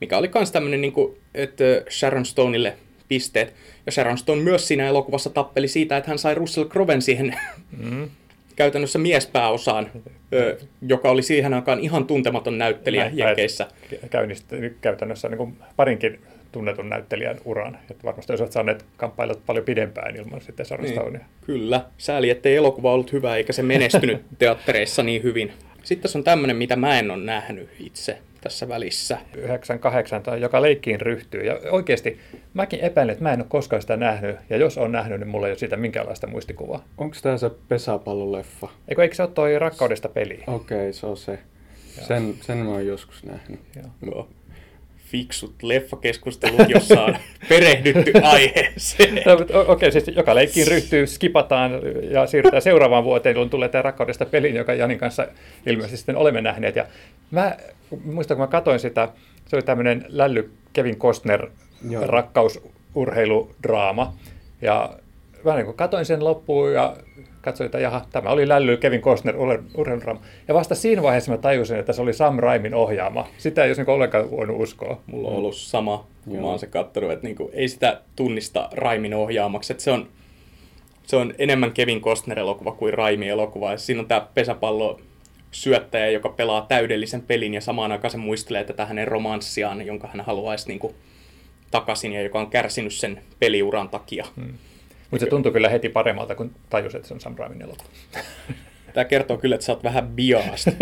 mikä 0.00 0.18
oli 0.18 0.30
myös 0.34 0.52
tämmöinen, 0.52 0.80
niin 0.80 0.92
kuin, 0.92 1.16
että 1.34 1.64
Sharon 1.90 2.26
Stoneille 2.26 2.76
pisteet. 3.14 3.54
Ja 3.86 3.92
Sharon 3.92 4.18
Stone 4.18 4.42
myös 4.42 4.68
siinä 4.68 4.88
elokuvassa 4.88 5.30
tappeli 5.30 5.68
siitä, 5.68 5.96
että 5.96 6.10
hän 6.10 6.18
sai 6.18 6.34
Russell 6.34 6.68
Crowen 6.68 7.02
siihen 7.02 7.36
mm. 7.78 8.08
käytännössä 8.56 8.98
miespääosaan, 8.98 9.90
ö, 10.32 10.58
joka 10.82 11.10
oli 11.10 11.22
siihen 11.22 11.54
aikaan 11.54 11.80
ihan 11.80 12.06
tuntematon 12.06 12.58
näyttelijä 12.58 13.04
Näin, 13.04 13.18
Jenkeissä. 13.18 13.66
Käynnisti 14.10 14.56
käytännössä 14.80 15.28
niin 15.28 15.56
parinkin 15.76 16.18
tunnetun 16.52 16.88
näyttelijän 16.88 17.36
uran. 17.44 17.78
Että 17.90 18.04
varmasti 18.04 18.32
olisivat 18.32 18.52
saaneet 18.52 18.84
kamppailla 18.96 19.34
paljon 19.46 19.64
pidempään 19.64 20.16
ilman 20.16 20.40
sitten 20.40 20.66
Sharon 20.66 20.84
niin, 20.84 20.94
Stonea. 20.94 21.24
Kyllä. 21.46 21.84
Sääli, 21.98 22.30
ettei 22.30 22.56
elokuva 22.56 22.92
ollut 22.92 23.12
hyvä 23.12 23.36
eikä 23.36 23.52
se 23.52 23.62
menestynyt 23.62 24.22
teattereissa 24.38 25.02
niin 25.02 25.22
hyvin. 25.22 25.52
Sitten 25.82 26.02
tässä 26.02 26.18
on 26.18 26.24
tämmöinen, 26.24 26.56
mitä 26.56 26.76
mä 26.76 26.98
en 26.98 27.10
ole 27.10 27.24
nähnyt 27.24 27.68
itse 27.80 28.18
tässä 28.44 28.68
välissä. 28.68 29.18
98 29.36 30.22
tai 30.22 30.40
joka 30.40 30.62
leikkiin 30.62 31.00
ryhtyy. 31.00 31.40
Ja 31.40 31.60
oikeasti 31.70 32.18
mäkin 32.54 32.80
epäilen, 32.80 33.12
että 33.12 33.22
mä 33.22 33.32
en 33.32 33.40
ole 33.40 33.46
koskaan 33.48 33.82
sitä 33.82 33.96
nähnyt. 33.96 34.36
Ja 34.50 34.56
jos 34.56 34.78
on 34.78 34.92
nähnyt, 34.92 35.20
niin 35.20 35.28
mulla 35.28 35.46
ei 35.46 35.50
ole 35.50 35.58
siitä 35.58 35.76
minkäänlaista 35.76 36.26
muistikuvaa. 36.26 36.84
Onko 36.98 37.16
tämä 37.22 37.36
se 37.36 37.50
pesäpalloleffa? 37.68 38.68
Eikö, 38.88 39.02
eikö 39.02 39.14
se 39.14 39.22
ole 39.22 39.30
toi 39.30 39.58
rakkaudesta 39.58 40.08
peli? 40.08 40.44
Okei, 40.46 40.78
okay, 40.78 40.92
se 40.92 41.06
on 41.06 41.16
se. 41.16 41.38
Sen, 41.86 42.34
sen 42.40 42.58
mä 42.58 42.70
oon 42.70 42.86
joskus 42.86 43.24
nähnyt. 43.24 43.60
Joo. 43.76 43.86
Joo 44.06 44.28
fiksut 45.14 45.62
leffakeskustelut, 45.62 46.68
jossa 46.68 47.04
on 47.04 47.16
perehdytty 47.48 48.12
aiheeseen. 48.22 49.22
No, 49.26 49.32
Okei, 49.32 49.64
okay, 49.68 49.90
siis 49.90 50.10
joka 50.16 50.34
leikkiin 50.34 50.66
ryhtyy, 50.66 51.06
skipataan 51.06 51.72
ja 52.10 52.26
siirrytään 52.26 52.62
seuraavaan 52.62 53.04
vuoteen, 53.04 53.34
jolloin 53.34 53.50
tulee 53.50 53.68
tämä 53.68 53.82
rakkaudesta 53.82 54.26
peliin, 54.26 54.54
joka 54.54 54.74
Janin 54.74 54.98
kanssa 54.98 55.26
ilmeisesti 55.66 55.96
sitten 55.96 56.16
olemme 56.16 56.40
nähneet. 56.40 56.76
Ja 56.76 56.86
mä 57.30 57.56
muistan, 58.04 58.36
kun 58.36 58.42
mä 58.42 58.46
katsoin 58.46 58.80
sitä, 58.80 59.08
se 59.46 59.56
oli 59.56 59.62
tämmöinen 59.62 60.04
lälly 60.08 60.50
Kevin 60.72 60.98
Costner 60.98 61.48
Joo. 61.90 62.06
rakkausurheiludraama. 62.06 64.14
Ja 64.62 64.90
mä 65.44 65.56
niin 65.56 65.74
katoin 65.74 66.06
sen 66.06 66.24
loppuun 66.24 66.72
ja 66.72 66.96
katsoin, 67.44 67.66
että 67.66 67.78
jaha, 67.78 68.06
tämä 68.12 68.30
oli 68.30 68.48
lälly 68.48 68.76
Kevin 68.76 69.00
Costner 69.00 69.36
urheiludraama. 69.74 70.20
Ja 70.48 70.54
vasta 70.54 70.74
siinä 70.74 71.02
vaiheessa 71.02 71.32
mä 71.32 71.38
tajusin, 71.38 71.78
että 71.78 71.92
se 71.92 72.02
oli 72.02 72.12
Sam 72.12 72.38
Raimin 72.38 72.74
ohjaama. 72.74 73.28
Sitä 73.38 73.64
ei 73.64 73.68
olisi 73.68 73.82
niin 73.82 73.90
ollenkaan 73.90 74.30
voinut 74.30 74.60
uskoa. 74.60 75.00
Mulla 75.06 75.28
on 75.28 75.36
ollut 75.36 75.56
sama, 75.56 76.06
kun 76.24 76.40
mä 76.40 76.46
oon 76.46 76.58
se 76.58 76.66
katsonut, 76.66 77.12
että 77.12 77.26
niin 77.26 77.36
kuin, 77.36 77.50
ei 77.52 77.68
sitä 77.68 78.00
tunnista 78.16 78.68
Raimin 78.72 79.14
ohjaamaksi. 79.14 79.72
Että 79.72 79.84
se 79.84 79.90
on, 79.90 80.08
se 81.06 81.16
on 81.16 81.34
enemmän 81.38 81.72
Kevin 81.72 82.00
Costner-elokuva 82.00 82.72
kuin 82.72 82.94
Raimin 82.94 83.28
elokuva. 83.28 83.70
Ja 83.70 83.78
siinä 83.78 84.00
on 84.00 84.08
tämä 84.08 84.26
pesäpallo 84.34 85.00
syöttäjä, 85.50 86.10
joka 86.10 86.28
pelaa 86.28 86.66
täydellisen 86.68 87.22
pelin 87.22 87.54
ja 87.54 87.60
samaan 87.60 87.92
aikaan 87.92 88.10
se 88.10 88.18
muistelee 88.18 88.64
tätä 88.64 88.86
hänen 88.86 89.08
romanssiaan, 89.08 89.86
jonka 89.86 90.08
hän 90.08 90.20
haluaisi 90.20 90.68
niin 90.68 90.78
kuin, 90.78 90.94
takaisin 91.70 92.12
ja 92.12 92.22
joka 92.22 92.40
on 92.40 92.50
kärsinyt 92.50 92.92
sen 92.92 93.22
peliuran 93.38 93.88
takia. 93.88 94.26
Hmm. 94.36 94.54
Mutta 95.14 95.26
se 95.26 95.30
tuntuu 95.30 95.52
kyllä 95.52 95.68
heti 95.68 95.88
paremmalta, 95.88 96.34
kun 96.34 96.50
tajus, 96.70 96.94
että 96.94 97.08
se 97.08 97.14
on 97.14 97.20
Sam 97.20 97.34
Raimin 97.38 97.62
elokuva. 97.62 97.88
Tämä 98.92 99.04
kertoo 99.04 99.36
kyllä, 99.36 99.54
että 99.54 99.66
sä 99.66 99.72
oot 99.72 99.84
vähän 99.84 100.08
biaast 100.08 100.68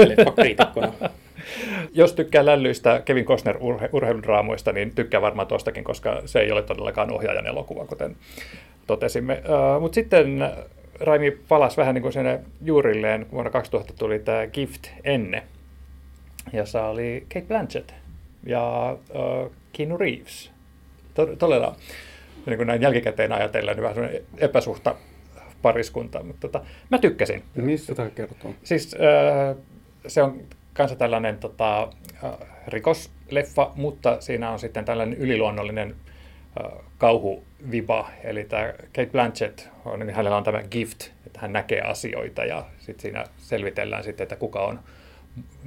Jos 1.94 2.12
tykkää 2.12 2.46
lällyistä 2.46 3.02
Kevin 3.04 3.24
Costner 3.24 3.56
urhe- 3.56 3.88
urheiludraamoista, 3.92 4.72
niin 4.72 4.94
tykkää 4.94 5.20
varmaan 5.20 5.48
tuostakin, 5.48 5.84
koska 5.84 6.22
se 6.26 6.40
ei 6.40 6.52
ole 6.52 6.62
todellakaan 6.62 7.12
ohjaajan 7.12 7.46
elokuva, 7.46 7.86
kuten 7.86 8.16
totesimme. 8.86 9.42
Uh, 9.44 9.80
Mutta 9.80 9.94
sitten 9.94 10.50
Raimi 11.00 11.30
palasi 11.30 11.76
vähän 11.76 11.94
niin 11.94 12.02
kuin 12.02 12.12
sinne 12.12 12.40
juurilleen. 12.64 13.26
Vuonna 13.32 13.50
2000 13.50 13.92
tuli 13.98 14.18
tämä 14.18 14.46
Gift 14.46 14.86
Enne, 15.04 15.42
jossa 16.52 16.86
oli 16.86 17.26
Kate 17.34 17.46
Blanchett 17.46 17.92
ja 18.46 18.96
uh, 19.10 19.52
Keanu 19.72 19.96
Reeves. 19.96 20.50
Todella 21.38 21.76
niin 22.46 22.56
kuin 22.56 22.66
näin 22.66 22.82
jälkikäteen 22.82 23.32
ajatellen, 23.32 23.76
niin 23.76 23.82
vähän 23.82 24.10
epäsuhta 24.38 24.94
pariskunta, 25.62 26.22
mutta 26.22 26.48
tota, 26.48 26.64
mä 26.90 26.98
tykkäsin. 26.98 27.42
Mistä 27.54 27.94
tämä 27.94 28.10
kertoo? 28.10 28.54
Siis 28.64 28.94
äh, 28.94 29.56
se 30.06 30.22
on 30.22 30.40
kanssa 30.72 30.96
tällainen 30.96 31.38
tota, 31.38 31.82
äh, 32.24 32.32
rikosleffa, 32.66 33.72
mutta 33.76 34.20
siinä 34.20 34.50
on 34.50 34.58
sitten 34.58 34.84
tällainen 34.84 35.18
yliluonnollinen 35.18 35.94
äh, 36.64 36.72
kauhuviba, 36.98 38.10
eli 38.24 38.44
tämä 38.44 38.72
Kate 38.72 39.06
Blanchett, 39.06 39.60
on, 39.84 39.98
niin 39.98 40.14
hänellä 40.14 40.36
on 40.36 40.44
tämä 40.44 40.62
gift, 40.62 41.02
että 41.26 41.40
hän 41.40 41.52
näkee 41.52 41.80
asioita 41.80 42.44
ja 42.44 42.64
sitten 42.78 43.02
siinä 43.02 43.24
selvitellään 43.36 44.04
sitten, 44.04 44.22
että 44.22 44.36
kuka 44.36 44.60
on 44.60 44.80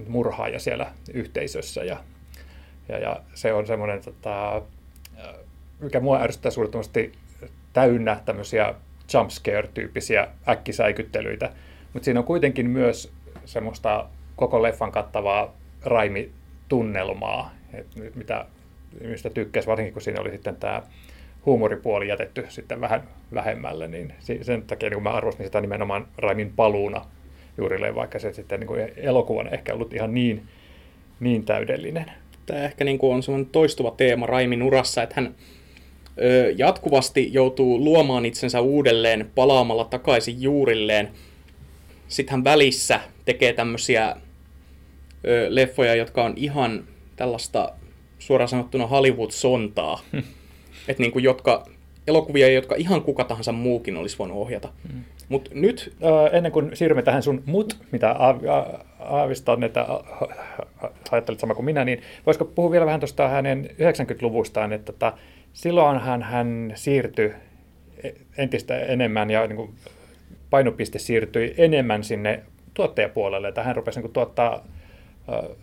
murhaaja 0.07 0.59
siellä 0.59 0.91
yhteisössä 1.13 1.83
ja, 1.83 1.97
ja, 2.89 2.99
ja 2.99 3.19
se 3.33 3.53
on 3.53 3.67
semmoinen 3.67 4.03
tota, 4.03 4.61
mikä 5.79 5.99
mua 5.99 6.21
ärsyttää 6.21 6.51
suunnattomasti 6.51 7.11
täynnä 7.73 8.21
tämmöisiä 8.25 8.73
jumpscare-tyyppisiä 9.13 10.27
äkkisäikyttelyitä. 10.49 11.49
mutta 11.93 12.05
siinä 12.05 12.19
on 12.19 12.25
kuitenkin 12.25 12.69
myös 12.69 13.11
semmoista 13.45 14.05
koko 14.35 14.63
leffan 14.63 14.91
kattavaa 14.91 15.55
raimitunnelmaa, 15.83 17.51
että 17.73 17.99
mitä, 18.15 18.45
mistä 19.01 19.29
tykkäsi, 19.29 19.67
varsinkin 19.67 19.93
kun 19.93 20.01
siinä 20.01 20.21
oli 20.21 20.31
sitten 20.31 20.55
tämä 20.55 20.81
huumoripuoli 21.45 22.07
jätetty 22.07 22.45
sitten 22.49 22.81
vähän 22.81 23.03
vähemmälle, 23.33 23.87
niin 23.87 24.13
sen 24.41 24.61
takia 24.61 24.89
niin 24.89 25.03
mä 25.03 25.11
arvostin 25.11 25.45
sitä 25.45 25.61
nimenomaan 25.61 26.07
Raimin 26.17 26.53
paluuna 26.55 27.05
juurilleen, 27.57 27.95
vaikka 27.95 28.19
se 28.19 28.33
sitten 28.33 28.59
niin 28.59 28.67
kuin 28.67 28.91
elokuvan 28.97 29.53
ehkä 29.53 29.73
ollut 29.73 29.93
ihan 29.93 30.13
niin, 30.13 30.43
niin 31.19 31.45
täydellinen. 31.45 32.11
Tämä 32.45 32.59
ehkä 32.63 32.83
niin 32.83 32.97
kuin 32.97 33.15
on 33.15 33.23
semmoinen 33.23 33.51
toistuva 33.51 33.91
teema 33.91 34.25
Raimin 34.25 34.63
urassa, 34.63 35.03
että 35.03 35.15
hän 35.21 35.35
jatkuvasti 36.57 37.29
joutuu 37.33 37.79
luomaan 37.79 38.25
itsensä 38.25 38.61
uudelleen 38.61 39.31
palaamalla 39.35 39.85
takaisin 39.85 40.41
juurilleen. 40.41 41.11
Sitten 42.07 42.31
hän 42.31 42.43
välissä 42.43 42.99
tekee 43.25 43.53
tämmöisiä 43.53 44.15
leffoja, 45.49 45.95
jotka 45.95 46.23
on 46.23 46.33
ihan 46.35 46.83
tällaista 47.15 47.71
suoraan 48.19 48.49
sanottuna 48.49 48.87
Hollywood-sontaa. 48.87 50.01
Hmm. 50.11 50.23
että 50.87 51.03
niin 51.03 51.11
kuin 51.11 51.23
jotka, 51.23 51.65
elokuvia, 52.07 52.51
jotka 52.51 52.75
ihan 52.75 53.01
kuka 53.01 53.23
tahansa 53.23 53.51
muukin 53.51 53.97
olisi 53.97 54.17
voinut 54.19 54.37
ohjata. 54.37 54.69
Hmm. 54.91 55.03
Mut 55.29 55.49
nyt, 55.53 55.93
ennen 56.31 56.51
kuin 56.51 56.71
siirrymme 56.73 57.01
tähän 57.01 57.23
sun 57.23 57.43
mut, 57.45 57.77
mitä 57.91 58.15
aavistan, 58.99 59.63
että 59.63 59.87
ajattelit 61.11 61.39
sama 61.39 61.55
kuin 61.55 61.65
minä, 61.65 61.85
niin 61.85 62.01
voisiko 62.25 62.45
puhua 62.45 62.71
vielä 62.71 62.85
vähän 62.85 62.99
tuosta 62.99 63.27
hänen 63.27 63.69
90-luvustaan, 63.71 64.73
että 64.73 64.91
tota, 64.91 65.13
silloinhan 65.55 66.23
hän 66.23 66.71
siirtyi 66.75 67.33
entistä 68.37 68.79
enemmän 68.79 69.29
ja 69.29 69.47
niin 69.47 69.55
kuin 69.55 69.73
painopiste 70.49 70.99
siirtyi 70.99 71.55
enemmän 71.57 72.03
sinne 72.03 72.43
tuottajapuolelle, 72.73 73.47
että 73.47 73.63
hän 73.63 73.75
rupesi 73.75 73.97
niin 73.99 74.03
kuin, 74.03 74.13
tuottaa 74.13 74.67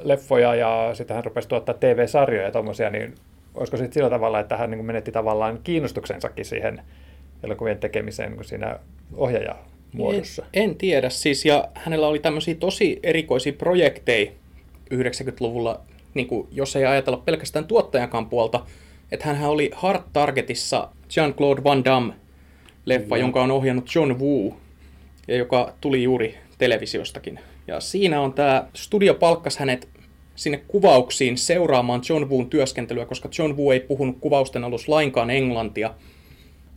leffoja 0.02 0.54
ja 0.54 0.90
sitten 0.94 1.14
hän 1.14 1.24
rupesi 1.24 1.48
tuottaa 1.48 1.74
TV-sarjoja 1.74 2.46
ja 2.46 2.52
tuommoisia, 2.52 2.90
niin 2.90 3.14
olisiko 3.54 3.76
sitten 3.76 3.92
sillä 3.92 4.10
tavalla, 4.10 4.40
että 4.40 4.56
hän 4.56 4.70
niin 4.70 4.84
menetti 4.84 5.12
tavallaan 5.12 5.60
kiinnostuksensakin 5.64 6.44
siihen 6.44 6.82
elokuvien 7.42 7.78
tekemiseen 7.78 8.32
niin 8.32 8.44
siinä 8.44 8.78
ohjaajamuodossa? 9.16 10.44
En, 10.52 10.62
en 10.62 10.76
tiedä 10.76 11.10
siis, 11.10 11.44
ja 11.44 11.68
hänellä 11.74 12.06
oli 12.06 12.18
tämmöisiä 12.18 12.54
tosi 12.54 13.00
erikoisia 13.02 13.52
projekteja 13.52 14.30
90-luvulla, 14.94 15.80
niin 16.14 16.26
kuin, 16.26 16.48
jos 16.52 16.76
ei 16.76 16.84
ajatella 16.84 17.22
pelkästään 17.24 17.64
tuottajakaan 17.64 18.26
puolta, 18.26 18.66
että 19.12 19.34
hän 19.34 19.50
oli 19.50 19.70
Hard 19.74 20.02
Targetissa 20.12 20.88
Jean-Claude 21.08 21.64
Van 21.64 21.84
Damme 21.84 22.14
leffa, 22.86 23.14
mm. 23.14 23.20
jonka 23.20 23.42
on 23.42 23.50
ohjannut 23.50 23.94
John 23.94 24.18
Woo, 24.20 24.56
ja 25.28 25.36
joka 25.36 25.74
tuli 25.80 26.02
juuri 26.02 26.38
televisiostakin. 26.58 27.40
Ja 27.66 27.80
siinä 27.80 28.20
on 28.20 28.32
tämä, 28.32 28.66
studio 28.74 29.14
palkkas 29.14 29.56
hänet 29.56 29.88
sinne 30.34 30.62
kuvauksiin 30.68 31.38
seuraamaan 31.38 32.00
John 32.08 32.30
Woon 32.30 32.50
työskentelyä, 32.50 33.06
koska 33.06 33.28
John 33.38 33.56
Woo 33.56 33.72
ei 33.72 33.80
puhunut 33.80 34.16
kuvausten 34.20 34.64
alussa 34.64 34.92
lainkaan 34.92 35.30
englantia. 35.30 35.94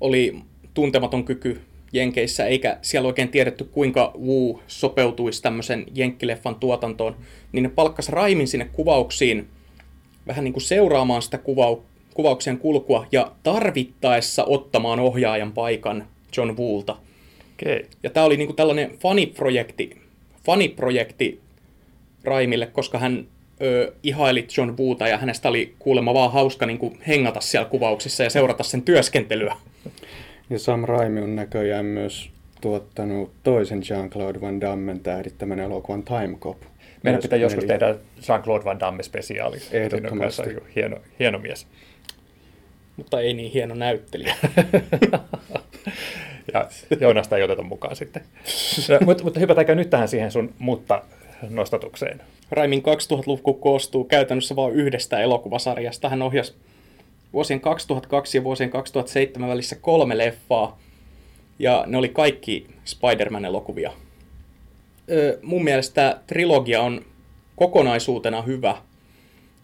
Oli 0.01 0.35
tuntematon 0.73 1.23
kyky 1.23 1.61
Jenkeissä, 1.93 2.45
eikä 2.45 2.77
siellä 2.81 3.07
oikein 3.07 3.29
tiedetty, 3.29 3.63
kuinka 3.63 4.13
Woo 4.25 4.61
sopeutuisi 4.67 5.41
tämmöisen 5.41 5.85
jenkkileffan 5.93 6.55
tuotantoon, 6.55 7.15
niin 7.51 7.63
ne 7.63 7.69
palkkas 7.69 8.09
Raimin 8.09 8.47
sinne 8.47 8.69
kuvauksiin 8.73 9.47
vähän 10.27 10.43
niin 10.43 10.53
kuin 10.53 10.63
seuraamaan 10.63 11.21
sitä 11.21 11.37
kuvau- 11.37 11.94
kuvauksien 12.15 12.57
kulkua 12.57 13.05
ja 13.11 13.31
tarvittaessa 13.43 14.43
ottamaan 14.43 14.99
ohjaajan 14.99 15.51
paikan 15.51 16.07
John 16.37 16.57
Woolta. 16.57 16.95
Okay. 17.61 17.83
Ja 18.03 18.09
tämä 18.09 18.25
oli 18.25 18.37
niin 18.37 18.47
kuin 18.47 18.55
tällainen 18.55 18.97
faniprojekti, 18.99 19.97
faniprojekti 20.45 21.39
Raimille, 22.23 22.65
koska 22.65 22.99
hän 22.99 23.27
ö, 23.61 23.93
ihaili 24.03 24.47
John 24.57 24.75
Woota 24.79 25.07
ja 25.07 25.17
hänestä 25.17 25.49
oli 25.49 25.73
kuulemma 25.79 26.13
vaan 26.13 26.31
hauska 26.31 26.65
niin 26.65 26.77
kuin 26.77 26.99
hengata 27.07 27.41
siellä 27.41 27.69
kuvauksissa 27.69 28.23
ja 28.23 28.29
seurata 28.29 28.63
sen 28.63 28.81
työskentelyä. 28.81 29.55
Ja 30.49 30.59
Sam 30.59 30.83
Raimi 30.83 31.21
on 31.21 31.35
näköjään 31.35 31.85
myös 31.85 32.29
tuottanut 32.61 33.31
toisen 33.43 33.81
Jean-Claude 33.81 34.41
Van 34.41 34.61
Dammen 34.61 34.99
tähdittämän 34.99 35.59
elokuvan 35.59 36.03
Time 36.03 36.37
Cop. 36.39 36.57
Meidän 37.03 37.21
pitää 37.21 37.39
joskus 37.39 37.65
tehdä 37.65 37.95
Jean-Claude 38.27 38.65
Van 38.65 38.79
Damme-spesiaali. 38.79 39.57
Ehdottomasti. 39.71 40.49
Hieno, 40.75 40.97
hieno 41.19 41.39
mies. 41.39 41.67
Mutta 42.97 43.21
ei 43.21 43.33
niin 43.33 43.51
hieno 43.51 43.75
näyttelijä. 43.75 44.35
ja 46.53 46.67
Joonasta 46.99 47.37
ei 47.37 47.43
oteta 47.43 47.63
mukaan 47.63 47.95
sitten. 47.95 48.23
mutta, 49.05 49.23
mutta 49.23 49.39
hypätäänkö 49.39 49.75
nyt 49.75 49.89
tähän 49.89 50.07
siihen 50.07 50.31
sun 50.31 50.53
mutta 50.59 51.01
nostatukseen? 51.49 52.21
Raimin 52.51 52.81
2000-luku 52.81 53.53
koostuu 53.53 54.03
käytännössä 54.03 54.55
vain 54.55 54.73
yhdestä 54.73 55.19
elokuvasarjasta. 55.19 56.09
Hän 56.09 56.21
ohjasi 56.21 56.53
vuosien 57.33 57.61
2002 57.61 58.37
ja 58.37 58.43
vuosien 58.43 58.69
2007 58.69 59.49
välissä 59.49 59.75
kolme 59.75 60.17
leffaa, 60.17 60.79
ja 61.59 61.83
ne 61.87 61.97
oli 61.97 62.09
kaikki 62.09 62.67
Spider-Man-elokuvia. 62.85 63.91
Öö, 65.11 65.39
mun 65.41 65.63
mielestä 65.63 66.19
trilogia 66.27 66.81
on 66.81 67.05
kokonaisuutena 67.55 68.41
hyvä, 68.41 68.77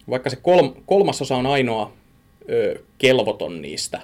vaikka 0.09 0.29
se 0.29 0.35
kolm, 0.35 0.73
kolmasosa 0.85 1.35
on 1.35 1.45
ainoa 1.45 1.93
kelvoton 2.97 3.61
niistä. 3.61 4.01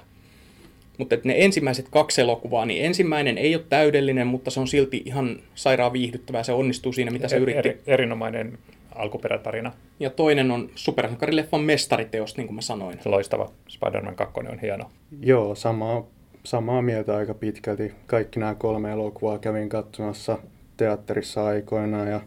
Mutta 0.98 1.16
ne 1.24 1.34
ensimmäiset 1.36 1.86
kaksi 1.90 2.20
elokuvaa, 2.20 2.66
niin 2.66 2.84
ensimmäinen 2.84 3.38
ei 3.38 3.54
ole 3.54 3.64
täydellinen, 3.68 4.26
mutta 4.26 4.50
se 4.50 4.60
on 4.60 4.68
silti 4.68 5.02
ihan 5.04 5.40
sairaan 5.54 5.92
viihdyttävää. 5.92 6.42
Se 6.42 6.52
onnistuu 6.52 6.92
siinä, 6.92 7.10
mitä 7.10 7.28
se 7.28 7.36
er, 7.36 7.42
yritti. 7.42 7.68
Eri, 7.68 7.80
erinomainen 7.86 8.58
alkuperätarina. 8.94 9.72
Ja 10.00 10.10
toinen 10.10 10.50
on 10.50 10.70
supersankarileffan 10.74 11.60
mestariteos, 11.60 12.36
niin 12.36 12.46
kuin 12.46 12.54
mä 12.54 12.60
sanoin. 12.60 12.98
Loistava. 13.04 13.50
Spider-Man 13.68 14.16
2 14.16 14.40
on 14.50 14.58
hieno. 14.58 14.90
Joo, 15.20 15.54
samaa, 15.54 16.06
samaa 16.44 16.82
mieltä 16.82 17.16
aika 17.16 17.34
pitkälti. 17.34 17.92
Kaikki 18.06 18.40
nämä 18.40 18.54
kolme 18.54 18.92
elokuvaa 18.92 19.38
kävin 19.38 19.68
katsomassa 19.68 20.38
teatterissa 20.76 21.46
aikoinaan. 21.46 22.08
Ja 22.08 22.20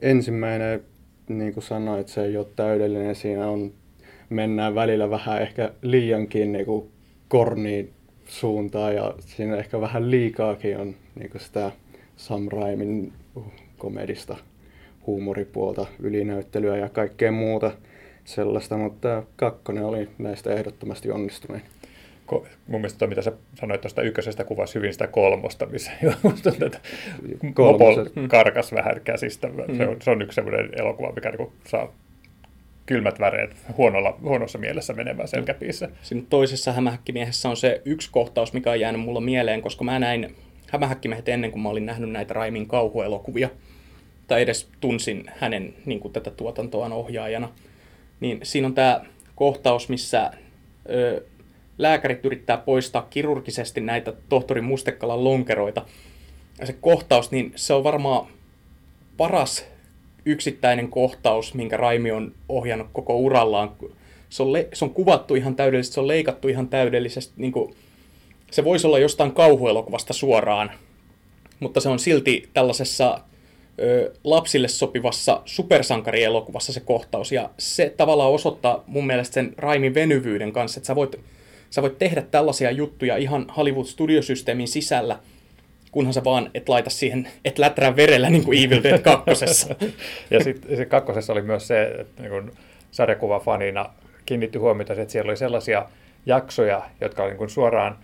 ensimmäinen, 0.00 0.84
niin 1.28 1.54
kuin 1.54 1.64
sanoit, 1.64 2.08
se 2.08 2.24
ei 2.24 2.36
ole 2.36 2.46
täydellinen. 2.56 3.14
Siinä 3.14 3.48
on, 3.48 3.72
mennään 4.32 4.74
välillä 4.74 5.10
vähän 5.10 5.42
ehkä 5.42 5.72
liiankin 5.82 6.52
niin 6.52 6.66
kuin 6.66 6.90
korniin 7.28 7.92
suuntaan 8.26 8.94
ja 8.94 9.14
siinä 9.18 9.56
ehkä 9.56 9.80
vähän 9.80 10.10
liikaakin 10.10 10.78
on 10.78 10.94
niin 11.14 11.30
kuin 11.30 11.40
sitä 11.40 11.72
Sam 12.16 12.48
Raimin 12.48 13.12
komedista 13.78 14.36
huumoripuolta, 15.06 15.86
ylinäyttelyä 16.02 16.76
ja 16.76 16.88
kaikkea 16.88 17.32
muuta 17.32 17.70
sellaista, 18.24 18.76
mutta 18.76 19.22
kakkonen 19.36 19.84
oli 19.84 20.08
näistä 20.18 20.52
ehdottomasti 20.52 21.10
onnistunein. 21.10 21.62
Ko, 22.26 22.46
mun 22.66 22.80
mielestä 22.80 22.98
toi, 22.98 23.08
mitä 23.08 23.22
sä 23.22 23.32
sanoit 23.54 23.80
tuosta 23.80 24.02
ykkösestä, 24.02 24.44
kuvasi 24.44 24.74
hyvin 24.74 24.92
sitä 24.92 25.06
kolmosta, 25.06 25.66
missä 25.66 25.90
tätä 26.60 26.80
Mopol 27.58 28.04
karkas 28.28 28.72
vähän 28.72 29.00
käsistä. 29.04 29.48
Mm. 29.48 29.76
Se, 29.76 29.88
on, 29.88 29.96
se 30.02 30.10
on 30.10 30.22
yksi 30.22 30.34
sellainen 30.34 30.70
elokuva, 30.80 31.12
mikä 31.12 31.30
niin 31.30 31.52
saa 31.68 31.92
kylmät 32.86 33.20
väreet 33.20 33.56
huonolla, 33.76 34.18
huonossa 34.22 34.58
mielessä 34.58 34.92
menemään 34.92 35.28
selkäpiissä. 35.28 35.88
Siinä 36.02 36.22
toisessa 36.30 36.72
hämähäkkimiehessä 36.72 37.48
on 37.48 37.56
se 37.56 37.82
yksi 37.84 38.10
kohtaus, 38.12 38.52
mikä 38.52 38.70
on 38.70 38.80
jäänyt 38.80 39.00
mulla 39.00 39.20
mieleen, 39.20 39.62
koska 39.62 39.84
mä 39.84 39.98
näin 39.98 40.36
hämähäkkimiehet 40.68 41.28
ennen 41.28 41.50
kuin 41.52 41.62
mä 41.62 41.68
olin 41.68 41.86
nähnyt 41.86 42.10
näitä 42.10 42.34
Raimin 42.34 42.68
kauhuelokuvia 42.68 43.48
tai 44.26 44.42
edes 44.42 44.68
tunsin 44.80 45.24
hänen 45.38 45.74
niin 45.86 46.00
kuin 46.00 46.12
tätä 46.12 46.30
tuotantoaan 46.30 46.92
ohjaajana, 46.92 47.48
niin 48.20 48.40
siinä 48.42 48.66
on 48.66 48.74
tämä 48.74 49.04
kohtaus, 49.34 49.88
missä 49.88 50.30
ö, 50.90 51.24
lääkärit 51.78 52.24
yrittää 52.24 52.56
poistaa 52.56 53.06
kirurgisesti 53.10 53.80
näitä 53.80 54.12
tohtori 54.28 54.60
Mustekalan 54.60 55.24
lonkeroita. 55.24 55.86
Ja 56.60 56.66
se 56.66 56.72
kohtaus, 56.72 57.30
niin 57.30 57.52
se 57.56 57.74
on 57.74 57.84
varmaan 57.84 58.26
paras 59.16 59.71
yksittäinen 60.24 60.88
kohtaus, 60.88 61.54
minkä 61.54 61.76
Raimi 61.76 62.10
on 62.10 62.34
ohjannut 62.48 62.88
koko 62.92 63.16
urallaan. 63.16 63.70
Se 64.28 64.42
on, 64.42 64.52
le- 64.52 64.68
se 64.72 64.84
on 64.84 64.90
kuvattu 64.90 65.34
ihan 65.34 65.56
täydellisesti, 65.56 65.94
se 65.94 66.00
on 66.00 66.08
leikattu 66.08 66.48
ihan 66.48 66.68
täydellisesti. 66.68 67.34
Niin 67.36 67.52
kuin, 67.52 67.74
se 68.50 68.64
voisi 68.64 68.86
olla 68.86 68.98
jostain 68.98 69.32
kauhuelokuvasta 69.32 70.12
suoraan, 70.12 70.70
mutta 71.60 71.80
se 71.80 71.88
on 71.88 71.98
silti 71.98 72.48
tällaisessa 72.54 73.20
ö, 73.80 74.12
lapsille 74.24 74.68
sopivassa 74.68 75.42
supersankarielokuvassa 75.44 76.72
se 76.72 76.80
kohtaus. 76.80 77.32
Ja 77.32 77.50
se 77.58 77.94
tavallaan 77.96 78.32
osoittaa 78.32 78.84
mun 78.86 79.06
mielestä 79.06 79.34
sen 79.34 79.54
Raimin 79.56 79.94
venyvyyden 79.94 80.52
kanssa, 80.52 80.78
että 80.78 80.86
sä 80.86 80.94
voit, 80.96 81.20
sä 81.70 81.82
voit 81.82 81.98
tehdä 81.98 82.22
tällaisia 82.22 82.70
juttuja 82.70 83.16
ihan 83.16 83.46
Hollywood-studiosysteemin 83.56 84.68
sisällä, 84.68 85.18
kunhan 85.92 86.14
sä 86.14 86.24
vaan 86.24 86.50
et 86.54 86.68
laita 86.68 86.90
siihen, 86.90 87.28
et 87.44 87.58
läträä 87.58 87.96
verellä 87.96 88.30
niin 88.30 88.44
kuin 88.44 88.64
Evil 88.64 88.82
Dead 88.82 88.98
kakkosessa. 88.98 89.74
ja 90.30 90.44
sitten 90.44 90.76
sit 90.76 90.88
kakkosessa 90.88 91.32
oli 91.32 91.42
myös 91.42 91.68
se, 91.68 91.82
että 91.82 92.22
niin 92.22 92.52
sarjakuvafanina 92.90 93.90
kiinnitti 94.26 94.58
huomiota, 94.58 94.92
että 94.92 95.12
siellä 95.12 95.30
oli 95.30 95.36
sellaisia 95.36 95.86
jaksoja, 96.26 96.82
jotka 97.00 97.22
oli 97.22 97.34
niin 97.34 97.50
suoraan 97.50 97.98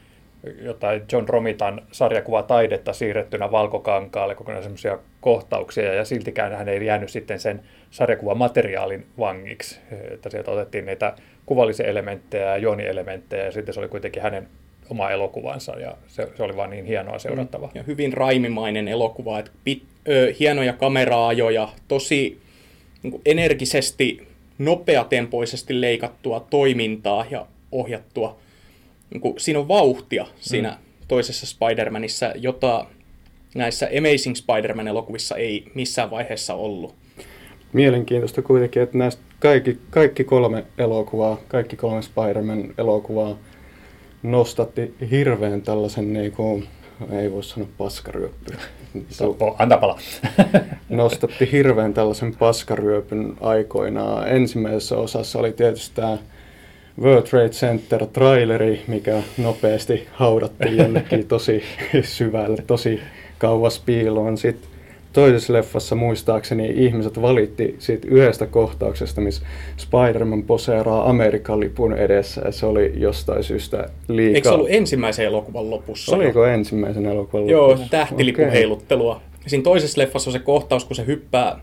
jotain 0.62 1.02
John 1.12 1.28
Romitan 1.28 1.82
sarjakuvataidetta 1.92 2.92
siirrettynä 2.92 3.50
valkokankaalle, 3.50 4.34
kokonaan 4.34 4.62
semmoisia 4.62 4.98
kohtauksia, 5.20 5.94
ja 5.94 6.04
siltikään 6.04 6.52
hän 6.52 6.68
ei 6.68 6.86
jäänyt 6.86 7.10
sitten 7.10 7.40
sen 7.40 7.62
sarjakuvamateriaalin 7.90 9.06
vangiksi. 9.18 9.80
Että 10.10 10.30
sieltä 10.30 10.50
otettiin 10.50 10.86
niitä 10.86 11.12
kuvallisia 11.46 11.86
elementtejä 11.86 12.44
ja 12.44 12.56
juonielementtejä, 12.56 13.44
ja 13.44 13.52
sitten 13.52 13.74
se 13.74 13.80
oli 13.80 13.88
kuitenkin 13.88 14.22
hänen 14.22 14.48
oma 14.90 15.10
elokuvansa, 15.10 15.78
ja 15.80 15.96
se, 16.08 16.28
se 16.36 16.42
oli 16.42 16.56
vaan 16.56 16.70
niin 16.70 16.84
hienoa 16.84 17.18
seurattava. 17.18 17.66
Mm. 17.66 17.72
Ja 17.74 17.82
hyvin 17.82 18.12
raimimainen 18.12 18.88
elokuva, 18.88 19.38
että 19.38 19.50
pit, 19.64 19.82
ö, 20.08 20.34
hienoja 20.40 20.72
kameraajoja, 20.72 21.68
tosi 21.88 22.40
niin 23.02 23.20
energisesti, 23.26 24.28
nopeatempoisesti 24.58 25.80
leikattua 25.80 26.46
toimintaa 26.50 27.26
ja 27.30 27.46
ohjattua. 27.72 28.36
Niin 29.10 29.20
kuin, 29.20 29.40
siinä 29.40 29.58
on 29.58 29.68
vauhtia 29.68 30.26
siinä 30.40 30.70
mm. 30.70 30.76
toisessa 31.08 31.46
Spider-Manissa, 31.46 32.38
jota 32.38 32.86
näissä 33.54 33.88
Amazing 33.98 34.34
Spider-Man-elokuvissa 34.34 35.36
ei 35.36 35.64
missään 35.74 36.10
vaiheessa 36.10 36.54
ollut. 36.54 36.94
Mielenkiintoista 37.72 38.42
kuitenkin, 38.42 38.82
että 38.82 38.98
näistä 38.98 39.22
kaikki, 39.38 39.78
kaikki 39.90 40.24
kolme 40.24 40.64
elokuvaa, 40.78 41.38
kaikki 41.48 41.76
kolme 41.76 42.02
Spider-Man-elokuvaa 42.02 43.38
nostatti 44.22 44.94
hirveän 45.10 45.62
tällaisen, 45.62 46.12
niin 46.12 46.32
kuin, 46.32 46.68
ei 47.10 47.32
voi 47.32 47.44
sanoa 47.44 47.68
paskaryöppy. 47.78 48.52
Anta 49.58 49.78
pala. 49.78 49.98
nostatti 50.88 51.52
hirveän 51.52 51.94
tällaisen 51.94 52.36
paskaryöpyn 52.36 53.36
aikoinaan. 53.40 54.28
Ensimmäisessä 54.28 54.96
osassa 54.96 55.38
oli 55.38 55.52
tietysti 55.52 55.96
tämä 55.96 56.18
World 57.00 57.22
Trade 57.22 57.48
Center 57.48 58.06
traileri, 58.06 58.82
mikä 58.86 59.22
nopeasti 59.38 60.08
haudattiin 60.12 60.76
jonnekin 60.76 61.28
tosi 61.28 61.62
syvälle, 62.02 62.64
tosi 62.66 63.00
kauas 63.38 63.78
piiloon. 63.86 64.38
Sitten 64.38 64.67
toisessa 65.12 65.52
leffassa 65.52 65.94
muistaakseni 65.94 66.72
ihmiset 66.76 67.22
valitti 67.22 67.76
siitä 67.78 68.08
yhdestä 68.10 68.46
kohtauksesta, 68.46 69.20
missä 69.20 69.42
Spider-Man 69.76 70.42
poseeraa 70.42 71.10
Amerikan 71.10 71.60
lipun 71.60 71.92
edessä 71.92 72.42
ja 72.44 72.52
se 72.52 72.66
oli 72.66 72.92
jostain 72.96 73.44
syystä 73.44 73.88
liikaa. 74.08 74.34
Eikö 74.34 74.48
se 74.48 74.54
ollut 74.54 74.70
ensimmäisen 74.70 75.26
elokuvan 75.26 75.70
lopussa? 75.70 76.16
Oliko 76.16 76.38
jo? 76.38 76.52
ensimmäisen 76.52 77.06
elokuvan 77.06 77.48
Joo, 77.48 77.62
lopussa? 77.62 77.82
Joo, 77.82 77.88
tähtilippuheiluttelua. 77.90 79.16
Okay. 79.16 79.28
Siinä 79.46 79.62
toisessa 79.62 80.00
leffassa 80.00 80.30
on 80.30 80.32
se 80.32 80.38
kohtaus, 80.38 80.84
kun 80.84 80.96
se 80.96 81.06
hyppää 81.06 81.60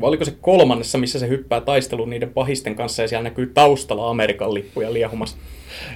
vai 0.00 0.08
oliko 0.08 0.24
se 0.24 0.34
kolmannessa, 0.40 0.98
missä 0.98 1.18
se 1.18 1.28
hyppää 1.28 1.60
taisteluun 1.60 2.10
niiden 2.10 2.30
pahisten 2.30 2.74
kanssa 2.74 3.02
ja 3.02 3.08
siellä 3.08 3.22
näkyy 3.22 3.46
taustalla 3.46 4.10
Amerikan 4.10 4.54
lippuja 4.54 4.92
liehumassa. 4.92 5.36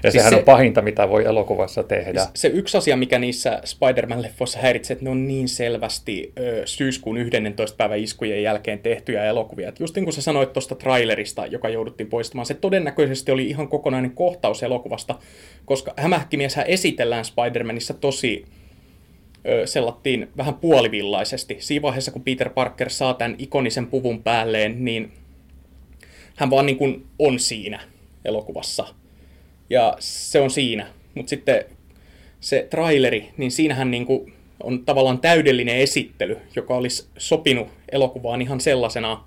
Ja 0.02 0.10
siis 0.10 0.20
sehän 0.20 0.30
se, 0.32 0.36
on 0.36 0.44
pahinta, 0.44 0.82
mitä 0.82 1.08
voi 1.08 1.24
elokuvassa 1.24 1.82
tehdä. 1.82 2.20
Se, 2.20 2.30
se 2.34 2.48
yksi 2.48 2.76
asia, 2.76 2.96
mikä 2.96 3.18
niissä 3.18 3.60
Spider-Man-leffoissa 3.64 4.58
häiritsee, 4.58 4.94
että 4.94 5.04
ne 5.04 5.10
on 5.10 5.28
niin 5.28 5.48
selvästi 5.48 6.32
ö, 6.38 6.62
syyskuun 6.64 7.16
11. 7.16 7.76
päivän 7.76 7.98
iskujen 7.98 8.42
jälkeen 8.42 8.78
tehtyjä 8.78 9.24
elokuvia. 9.24 9.68
Et 9.68 9.80
just 9.80 9.94
niin 9.94 10.04
kuin 10.04 10.14
sä 10.14 10.22
sanoit 10.22 10.52
tuosta 10.52 10.74
trailerista, 10.74 11.46
joka 11.46 11.68
jouduttiin 11.68 12.08
poistamaan, 12.08 12.46
se 12.46 12.54
todennäköisesti 12.54 13.32
oli 13.32 13.46
ihan 13.46 13.68
kokonainen 13.68 14.10
kohtaus 14.10 14.62
elokuvasta, 14.62 15.14
koska 15.64 15.94
hämähkimieshän 15.96 16.66
esitellään 16.66 17.24
Spider-Manissa 17.24 17.94
tosi 18.00 18.44
sellattiin 19.64 20.28
vähän 20.36 20.54
puolivillaisesti. 20.54 21.56
Siinä 21.60 21.82
vaiheessa, 21.82 22.10
kun 22.10 22.22
Peter 22.22 22.50
Parker 22.50 22.90
saa 22.90 23.14
tämän 23.14 23.36
ikonisen 23.38 23.86
puvun 23.86 24.22
päälleen, 24.22 24.84
niin 24.84 25.12
hän 26.36 26.50
vaan 26.50 26.66
niin 26.66 26.78
kuin 26.78 27.06
on 27.18 27.38
siinä 27.38 27.80
elokuvassa. 28.24 28.86
Ja 29.70 29.96
se 29.98 30.40
on 30.40 30.50
siinä. 30.50 30.86
Mutta 31.14 31.30
sitten 31.30 31.64
se 32.40 32.66
traileri, 32.70 33.30
niin 33.36 33.50
siinähän 33.50 33.90
niin 33.90 34.06
kuin 34.06 34.32
on 34.62 34.84
tavallaan 34.84 35.18
täydellinen 35.18 35.76
esittely, 35.76 36.36
joka 36.56 36.76
olisi 36.76 37.06
sopinut 37.18 37.68
elokuvaan 37.92 38.42
ihan 38.42 38.60
sellaisena, 38.60 39.24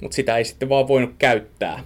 mutta 0.00 0.14
sitä 0.14 0.36
ei 0.36 0.44
sitten 0.44 0.68
vaan 0.68 0.88
voinut 0.88 1.14
käyttää. 1.18 1.84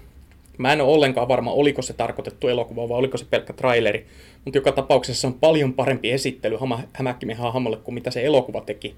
Mä 0.58 0.72
en 0.72 0.80
ole 0.80 0.94
ollenkaan 0.94 1.28
varma, 1.28 1.52
oliko 1.52 1.82
se 1.82 1.92
tarkoitettu 1.92 2.48
elokuva 2.48 2.88
vai 2.88 2.98
oliko 2.98 3.18
se 3.18 3.24
pelkkä 3.24 3.52
traileri, 3.52 4.06
mutta 4.44 4.58
joka 4.58 4.72
tapauksessa 4.72 5.28
on 5.28 5.34
paljon 5.34 5.72
parempi 5.72 6.10
esittely 6.10 6.58
hämäkkimiehen 6.92 7.42
hahmolle 7.42 7.76
kuin 7.76 7.94
mitä 7.94 8.10
se 8.10 8.24
elokuva 8.24 8.60
teki. 8.60 8.94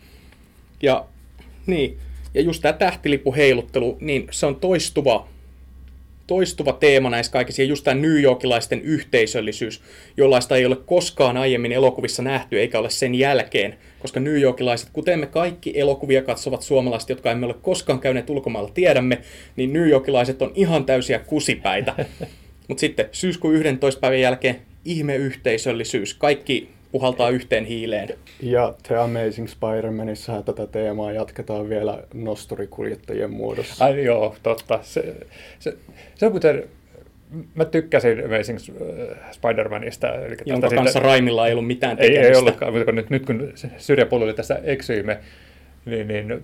Ja, 0.82 1.04
niin, 1.66 1.98
ja 2.34 2.40
just 2.40 2.62
tämä 2.62 2.72
tähtilipuheiluttelu, 2.72 3.98
niin 4.00 4.26
se 4.30 4.46
on 4.46 4.56
toistuva, 4.56 5.28
toistuva 6.26 6.72
teema 6.72 7.10
näissä 7.10 7.32
kaikissa, 7.32 7.62
ja 7.62 7.68
just 7.68 7.84
tämä 7.84 8.00
New 8.00 8.22
Yorkilaisten 8.22 8.80
yhteisöllisyys, 8.80 9.82
jollaista 10.16 10.56
ei 10.56 10.66
ole 10.66 10.76
koskaan 10.76 11.36
aiemmin 11.36 11.72
elokuvissa 11.72 12.22
nähty, 12.22 12.60
eikä 12.60 12.78
ole 12.78 12.90
sen 12.90 13.14
jälkeen, 13.14 13.74
koska 13.98 14.20
New 14.20 14.40
Yorkilaiset, 14.40 14.88
kuten 14.92 15.18
me 15.18 15.26
kaikki 15.26 15.72
elokuvia 15.80 16.22
katsovat 16.22 16.62
suomalaiset, 16.62 17.08
jotka 17.08 17.30
emme 17.30 17.46
ole 17.46 17.54
koskaan 17.62 18.00
käyneet 18.00 18.30
ulkomailla, 18.30 18.70
tiedämme, 18.74 19.18
niin 19.56 19.72
New 19.72 19.88
Yorkilaiset 19.88 20.42
on 20.42 20.52
ihan 20.54 20.84
täysiä 20.84 21.18
kusipäitä. 21.18 21.94
Mutta 22.68 22.80
sitten 22.80 23.08
syyskuun 23.12 23.54
11. 23.54 24.00
päivän 24.00 24.20
jälkeen 24.20 24.60
ihmeyhteisöllisyys, 24.84 26.14
kaikki 26.14 26.68
puhaltaa 26.94 27.30
yhteen 27.30 27.64
hiileen. 27.64 28.08
Ja 28.42 28.74
The 28.88 28.96
Amazing 28.96 29.48
Spider-Manissa 29.48 30.42
tätä 30.42 30.66
teemaa 30.66 31.12
jatketaan 31.12 31.68
vielä 31.68 32.02
nosturikuljettajien 32.14 33.30
muodossa. 33.30 33.84
Ai 33.84 34.04
joo, 34.04 34.36
totta. 34.42 34.78
Se, 34.82 35.16
se, 35.58 35.76
se 36.14 36.26
on 36.26 36.32
kuten 36.32 36.64
mä 37.54 37.64
tykkäsin 37.64 38.24
Amazing 38.24 38.58
Spider-Manista. 39.30 40.24
Eli 40.26 40.36
Jonka 40.46 40.68
kanssa 40.68 40.84
sitten, 40.84 41.02
Raimilla 41.02 41.46
ei 41.46 41.52
ollut 41.52 41.66
mitään 41.66 41.96
tekemistä. 41.96 42.22
Ei, 42.22 42.28
ei 42.28 42.36
ollutkaan, 42.36 42.72
mutta 42.72 42.84
kun 42.84 42.94
nyt, 42.94 43.10
nyt 43.10 43.26
kun 43.26 43.52
syrjäpulli 43.78 44.34
tässä 44.34 44.60
eksyimme, 44.64 45.18
niin, 45.84 46.08
niin 46.08 46.42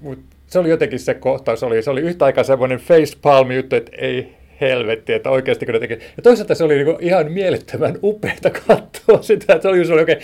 mutta 0.00 0.36
se 0.46 0.58
oli 0.58 0.68
jotenkin 0.68 0.98
se 0.98 1.14
kohtaus, 1.14 1.62
oli, 1.62 1.82
se 1.82 1.90
oli 1.90 2.00
yhtä 2.00 2.24
aikaa 2.24 2.44
semmoinen 2.44 2.78
facepalm 2.78 3.52
juttu, 3.52 3.76
että 3.76 3.92
ei 3.98 4.32
helvetti, 4.62 5.12
että 5.12 5.30
oikeasti 5.30 5.66
kun 5.66 5.72
ne 5.72 5.80
teki. 5.80 5.94
Ja 5.94 6.22
toisaalta 6.22 6.54
se 6.54 6.64
oli 6.64 6.84
niin 6.84 6.96
ihan 7.00 7.32
mielettömän 7.32 7.98
upeata 8.02 8.50
katsoa 8.50 9.22
sitä, 9.22 9.52
että 9.52 9.62
se 9.62 9.68
oli, 9.68 9.84
se 9.84 9.92
oli 9.92 10.00
oikein, 10.00 10.18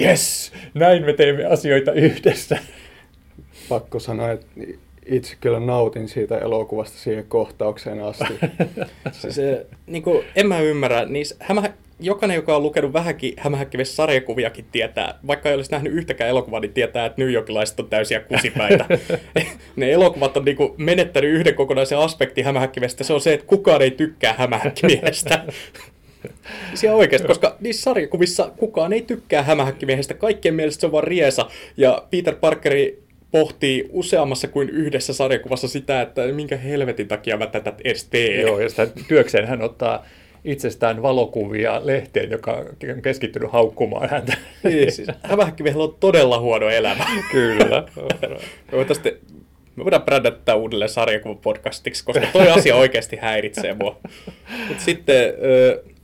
yes, 0.00 0.52
näin 0.74 1.04
me 1.04 1.12
teemme 1.12 1.44
asioita 1.44 1.92
yhdessä. 1.92 2.58
Pakko 3.68 3.98
sanoa, 3.98 4.30
että 4.30 4.46
itse 5.06 5.36
kyllä 5.40 5.60
nautin 5.60 6.08
siitä 6.08 6.38
elokuvasta 6.38 6.98
siihen 6.98 7.24
kohtaukseen 7.28 8.02
asti. 8.02 8.34
se, 9.20 9.32
se, 9.32 9.66
niin 9.86 10.02
kuin, 10.02 10.24
en 10.36 10.46
mä 10.46 10.60
ymmärrä, 10.60 11.04
niin 11.04 11.26
hämä, 11.40 11.62
jokainen, 12.00 12.34
joka 12.34 12.56
on 12.56 12.62
lukenut 12.62 12.92
vähänkin 12.92 13.34
hämähäkkivissä 13.38 13.94
sarjakuviakin 13.94 14.64
tietää, 14.72 15.18
vaikka 15.26 15.48
ei 15.48 15.54
olisi 15.54 15.70
nähnyt 15.70 15.92
yhtäkään 15.92 16.30
elokuvaa, 16.30 16.60
niin 16.60 16.72
tietää, 16.72 17.06
että 17.06 17.22
New 17.22 17.32
Yorkilaiset 17.32 17.80
on 17.80 17.88
täysiä 17.88 18.20
kusipäitä. 18.20 18.86
ne 19.76 19.92
elokuvat 19.92 20.36
on 20.36 20.44
niin 20.44 20.56
kuin 20.56 20.72
menettänyt 20.76 21.30
yhden 21.30 21.54
kokonaisen 21.54 21.98
aspektin 21.98 22.44
hämähäkkivestä. 22.44 23.04
Se 23.04 23.12
on 23.12 23.20
se, 23.20 23.32
että 23.32 23.46
kukaan 23.46 23.82
ei 23.82 23.90
tykkää 23.90 24.34
hämähäkkimiehestä. 24.38 25.44
Siellä 26.74 26.96
oikeasti, 26.96 27.28
koska 27.28 27.56
niissä 27.60 27.82
sarjakuvissa 27.82 28.50
kukaan 28.56 28.92
ei 28.92 29.02
tykkää 29.02 29.42
hämähäkkimiehestä. 29.42 30.14
Kaikkien 30.14 30.54
mielestä 30.54 30.80
se 30.80 30.86
on 30.86 30.92
vaan 30.92 31.04
riesa. 31.04 31.46
Ja 31.76 32.02
Peter 32.10 32.34
Parkeri 32.34 33.02
pohtii 33.30 33.88
useammassa 33.92 34.48
kuin 34.48 34.70
yhdessä 34.70 35.12
sarjakuvassa 35.12 35.68
sitä, 35.68 36.02
että 36.02 36.26
minkä 36.26 36.56
helvetin 36.56 37.08
takia 37.08 37.36
mä 37.36 37.46
tätä 37.46 37.72
edes 37.84 38.04
teen. 38.04 38.40
Joo, 38.40 38.60
ja 38.60 38.68
sitä 38.68 38.86
työkseen 39.08 39.46
hän 39.46 39.62
ottaa 39.62 40.06
itsestään 40.44 41.02
valokuvia 41.02 41.80
lehteen, 41.84 42.30
joka 42.30 42.52
on 42.94 43.02
keskittynyt 43.02 43.52
haukkumaan 43.52 44.10
häntä. 44.10 44.36
Niin, 44.64 44.92
siis 44.92 45.08
hämähäkkimiehellä 45.22 45.84
on 45.84 45.96
todella 46.00 46.40
huono 46.40 46.68
elämä. 46.68 47.06
Kyllä. 47.32 47.84
me, 48.72 48.86
me 49.76 49.84
voidaan 49.84 50.02
brändätä 50.02 50.36
tätä 50.36 50.54
uudelleen 50.54 50.88
sarjakuvapodcastiksi, 50.88 52.04
koska 52.04 52.26
toi 52.32 52.50
asia 52.50 52.76
oikeasti 52.76 53.16
häiritsee 53.16 53.74
mua. 53.74 53.96
Mutta 54.68 54.84
sitten 54.84 55.26
äh, 55.26 55.94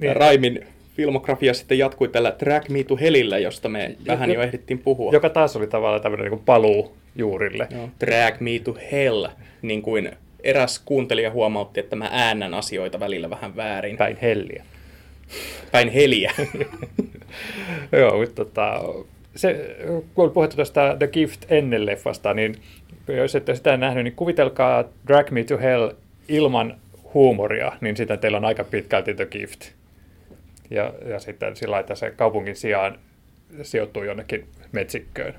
niin. 0.00 0.16
Raimin 0.16 0.66
filmografia 0.96 1.54
sitten 1.54 1.78
jatkui 1.78 2.08
tällä 2.08 2.32
Track 2.32 2.68
Me 2.68 2.84
to 2.84 2.96
Hellillä, 2.96 3.38
josta 3.38 3.68
me 3.68 3.96
vähän 4.06 4.30
jo 4.30 4.42
ehdittiin 4.42 4.78
puhua. 4.78 5.12
Joka 5.12 5.30
taas 5.30 5.56
oli 5.56 5.66
tavallaan 5.66 6.02
tämmöinen 6.02 6.30
niin 6.30 6.42
paluu 6.46 6.96
juurille. 7.16 7.66
Joo, 7.70 7.88
Track 7.98 8.40
Me 8.40 8.50
to 8.64 8.76
Hell, 8.92 9.26
niin 9.62 9.82
kuin 9.82 10.10
eräs 10.42 10.78
kuuntelija 10.78 11.30
huomautti, 11.30 11.80
että 11.80 11.96
mä 11.96 12.08
äännän 12.12 12.54
asioita 12.54 13.00
välillä 13.00 13.30
vähän 13.30 13.56
väärin. 13.56 13.96
Päin 13.96 14.16
helliä. 14.22 14.64
Päin 15.72 15.88
heliä. 15.88 16.32
Joo, 17.92 18.18
mutta 18.18 18.34
tota, 18.34 18.84
se, 19.36 19.76
kun 20.14 20.24
on 20.24 20.30
puhuttu 20.30 20.56
tästä 20.56 20.96
The 20.98 21.06
Gift 21.06 21.44
ennen 21.48 21.86
leffasta, 21.86 22.34
niin 22.34 22.54
jos 23.08 23.34
ette 23.34 23.54
sitä 23.54 23.76
nähnyt, 23.76 24.04
niin 24.04 24.16
kuvitelkaa 24.16 24.84
Drag 25.08 25.30
Me 25.30 25.44
to 25.44 25.58
Hell 25.58 25.90
ilman 26.28 26.76
huumoria, 27.14 27.72
niin 27.80 27.96
sitä 27.96 28.16
teillä 28.16 28.38
on 28.38 28.44
aika 28.44 28.64
pitkälti 28.64 29.14
The 29.14 29.26
Gift. 29.26 29.64
Ja, 30.70 30.92
ja 31.08 31.18
sitten 31.18 31.56
sillä 31.56 31.78
että 31.78 31.94
se 31.94 32.10
kaupungin 32.10 32.56
sijaan 32.56 32.98
sijoittuu 33.62 34.02
jonnekin 34.02 34.46
metsikköön. 34.72 35.34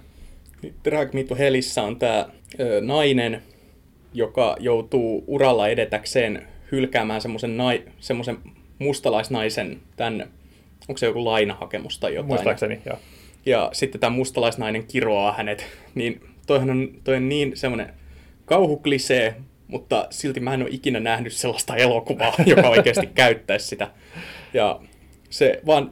Drag 0.84 1.14
Me 1.14 1.24
to 1.24 1.36
Hellissä 1.36 1.84
on 1.84 2.00
tämä 2.00 2.26
nainen, 2.82 3.42
joka 4.14 4.56
joutuu 4.60 5.24
uralla 5.28 5.68
edetäkseen 5.68 6.48
hylkäämään 6.72 7.22
semmoisen 7.22 7.58
nai, 7.58 7.84
mustalaisnaisen 8.80 9.80
tämän 9.98 10.28
onko 10.90 10.98
se 10.98 11.06
joku 11.06 11.26
lainahakemus 11.26 12.00
tai 12.00 12.14
jotain. 12.16 12.28
Muistaakseni, 12.28 12.82
joo. 12.86 12.98
Ja 13.46 13.70
sitten 13.74 14.02
tämä 14.02 14.16
mustalaisnainen 14.16 14.88
kiroaa 14.88 15.32
hänet, 15.32 15.68
niin 15.96 16.22
toihan 16.48 16.70
on, 16.70 16.90
toi 17.04 17.16
on 17.16 17.30
niin 17.30 17.58
semmoinen 17.58 17.94
kauhuklisee, 18.46 19.36
mutta 19.68 20.08
silti 20.10 20.40
mä 20.40 20.54
en 20.54 20.62
ole 20.62 20.70
ikinä 20.72 21.00
nähnyt 21.00 21.34
sellaista 21.34 21.76
elokuvaa, 21.76 22.34
joka 22.46 22.70
oikeasti 22.70 23.08
käyttäisi 23.16 23.68
sitä. 23.68 23.88
Ja 24.54 24.80
se 25.30 25.62
vaan, 25.66 25.92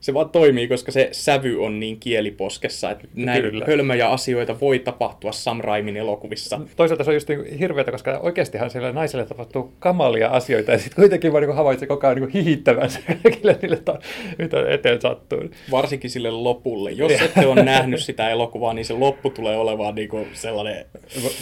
se 0.00 0.14
vaan 0.14 0.30
toimii, 0.30 0.68
koska 0.68 0.92
se 0.92 1.08
sävy 1.12 1.64
on 1.64 1.80
niin 1.80 2.00
kieliposkessa, 2.00 2.90
että 2.90 3.08
näin 3.14 3.42
Kyllä. 3.42 3.64
hölmöjä 3.68 4.08
asioita 4.08 4.60
voi 4.60 4.78
tapahtua 4.78 5.32
Sam 5.32 5.60
Raimin 5.60 5.96
elokuvissa. 5.96 6.60
Toisaalta 6.76 7.04
se 7.04 7.10
on 7.10 7.16
just 7.16 7.28
niin 7.28 7.58
hirveätä, 7.58 7.90
koska 7.90 8.18
oikeastihan 8.22 8.70
sille 8.70 8.92
naiselle 8.92 9.26
tapahtuu 9.26 9.72
kamalia 9.78 10.28
asioita, 10.28 10.72
ja 10.72 10.78
sitten 10.78 10.96
kuitenkin 10.96 11.32
vaan 11.32 11.44
niin 11.44 11.54
havaitse 11.56 11.86
koko 11.86 12.06
ajan 12.06 12.20
niin 12.20 12.30
hihittävänsä 12.30 13.00
kaikille 13.22 13.58
niille, 13.62 13.76
ta- 13.76 13.98
mitä 14.38 14.56
eteen 14.70 15.00
sattuu. 15.00 15.38
Varsinkin 15.70 16.10
sille 16.10 16.30
lopulle. 16.30 16.90
Jos 16.90 17.12
ette 17.12 17.46
ole 17.46 17.62
nähnyt 17.62 18.00
sitä 18.00 18.30
elokuvaa, 18.30 18.74
niin 18.74 18.84
se 18.84 18.94
loppu 18.94 19.30
tulee 19.30 19.56
olemaan 19.56 19.94
niinku 19.94 20.26
sellainen, 20.32 20.84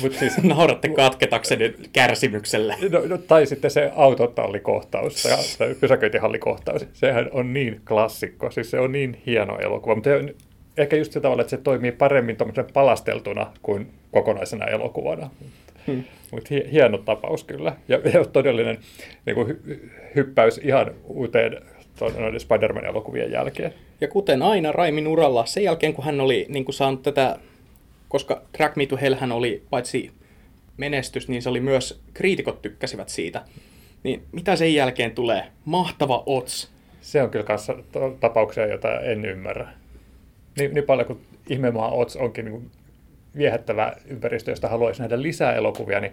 Mutta 0.03 0.19
siis, 0.19 0.43
nauratte 0.43 0.89
katketakseni 0.89 1.75
kärsimykselle. 1.93 2.77
no, 2.91 3.01
no, 3.07 3.19
tai 3.19 3.47
sitten 3.47 3.71
se 3.71 3.91
autotallikohtaus 3.97 5.23
tai 5.59 5.75
pysäköintihallikohtaus, 5.81 6.87
sehän 6.93 7.29
on 7.33 7.53
niin 7.53 7.81
klassikko, 7.89 8.48
siis 8.51 8.71
se 8.71 8.81
on 8.81 8.93
niin 8.93 9.23
hieno 9.27 9.59
elokuva, 9.59 9.95
mutta 9.95 10.11
ehkä 10.77 10.97
just 10.97 11.13
se 11.13 11.21
tavalla, 11.21 11.41
että 11.41 11.51
se 11.51 11.57
toimii 11.57 11.93
paremmin 11.93 12.37
tuommoisen 12.37 12.67
palasteltuna 12.73 13.53
kuin 13.63 13.91
kokonaisena 14.13 14.67
elokuvana. 14.67 15.31
Hmm. 15.87 16.05
Mutta 16.33 16.49
hieno 16.73 16.99
tapaus 16.99 17.45
kyllä. 17.45 17.77
Ja, 17.89 18.01
ja 18.13 18.25
todellinen 18.25 18.79
niin 19.27 19.35
kuin 19.35 19.49
hy- 19.49 19.91
hyppäys 20.15 20.59
ihan 20.59 20.95
uuteen 21.05 21.63
noiden 22.01 22.41
Spider-Man-elokuvien 22.41 23.33
jälkeen. 23.33 23.75
Ja 24.01 24.09
kuten 24.09 24.43
aina 24.43 24.73
Raimin 24.73 25.09
uralla, 25.09 25.47
sen 25.47 25.63
jälkeen 25.63 25.95
kun 25.95 26.05
hän 26.05 26.21
oli 26.21 26.47
niin 26.49 26.65
kuin 26.65 26.75
saanut 26.75 27.03
tätä, 27.03 27.39
koska 28.09 28.43
Drag 28.59 28.77
Me 28.77 28.87
to 28.87 28.97
Hell 28.97 29.15
hän 29.15 29.33
oli 29.33 29.63
paitsi 29.71 30.11
menestys, 30.77 31.29
niin 31.29 31.43
se 31.43 31.49
oli 31.49 31.61
myös, 31.61 32.01
kriitikot 32.15 32.63
tykkäsivät 32.63 33.09
siitä. 33.09 33.43
Niin 34.03 34.23
mitä 34.33 34.57
sen 34.57 34.75
jälkeen 34.75 35.11
tulee? 35.11 35.45
Mahtava 35.65 36.23
ots. 36.27 36.73
Se 37.09 37.23
on 37.23 37.31
kyllä 37.31 37.45
kanssa 37.45 37.75
tapauksia, 38.21 38.67
joita 38.67 39.01
en 39.01 39.25
ymmärrä. 39.25 39.69
Niin, 40.59 40.75
niin 40.75 40.85
paljon 40.85 41.07
kuin 41.07 41.21
Ihmemaa 41.49 41.91
Ots 41.91 42.17
onkin 42.17 42.45
niin 42.45 42.71
viehättävä 43.37 43.93
ympäristö, 44.07 44.51
josta 44.51 44.69
haluaisi 44.69 45.03
nähdä 45.03 45.23
lisää 45.23 45.55
elokuvia, 45.55 46.01
niin 46.01 46.13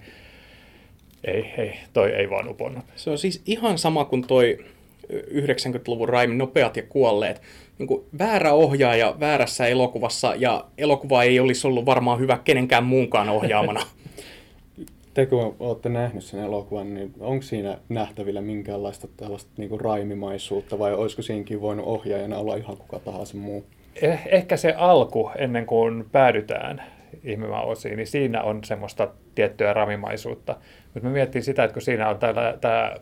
ei, 1.23 1.53
ei, 1.58 1.79
toi 1.93 2.12
ei 2.12 2.29
vaan 2.29 2.49
uponnut. 2.49 2.86
Se 2.95 3.10
on 3.10 3.17
siis 3.17 3.41
ihan 3.45 3.77
sama 3.77 4.05
kuin 4.05 4.27
toi 4.27 4.65
90-luvun 5.12 6.10
Raimin 6.10 6.38
Nopeat 6.38 6.77
ja 6.77 6.84
kuolleet. 6.84 7.41
Niin 7.79 7.88
kuin 7.88 8.05
väärä 8.19 8.53
ohjaaja 8.53 9.15
väärässä 9.19 9.67
elokuvassa 9.67 10.34
ja 10.38 10.65
elokuva 10.77 11.23
ei 11.23 11.39
olisi 11.39 11.67
ollut 11.67 11.86
varmaan 11.86 12.19
hyvä 12.19 12.39
kenenkään 12.43 12.84
muunkaan 12.84 13.29
ohjaamana. 13.29 13.81
Te 15.15 15.25
kun 15.25 15.56
olette 15.60 15.89
nähnyt 15.89 16.23
sen 16.23 16.39
elokuvan, 16.39 16.93
niin 16.93 17.13
onko 17.19 17.41
siinä 17.41 17.78
nähtävillä 17.89 18.41
minkäänlaista 18.41 19.08
tällaista 19.17 19.51
niin 19.58 19.69
kuin 19.69 19.82
raimimaisuutta 19.82 20.80
vai 20.80 20.93
olisiko 20.93 21.21
siinäkin 21.21 21.62
voinut 21.62 21.86
ohjaajana 21.86 22.38
olla 22.38 22.56
ihan 22.56 22.78
kuka 22.78 22.99
tahansa 22.99 23.38
muu? 23.38 23.65
Eh, 24.01 24.21
ehkä 24.25 24.58
se 24.58 24.73
alku, 24.78 25.32
ennen 25.38 25.65
kuin 25.65 26.06
päädytään 26.12 26.84
Ihmemaa 27.23 27.63
osiin, 27.63 27.97
niin 27.97 28.08
siinä 28.08 28.43
on 28.43 28.63
semmoista 28.63 29.08
tiettyä 29.36 29.73
ramimaisuutta. 29.73 30.56
Mutta 30.93 31.08
mä 31.08 31.13
mietin 31.13 31.43
sitä, 31.43 31.63
että 31.63 31.73
kun 31.73 31.82
siinä 31.82 32.10
on 32.10 32.17
tämä 32.62 32.95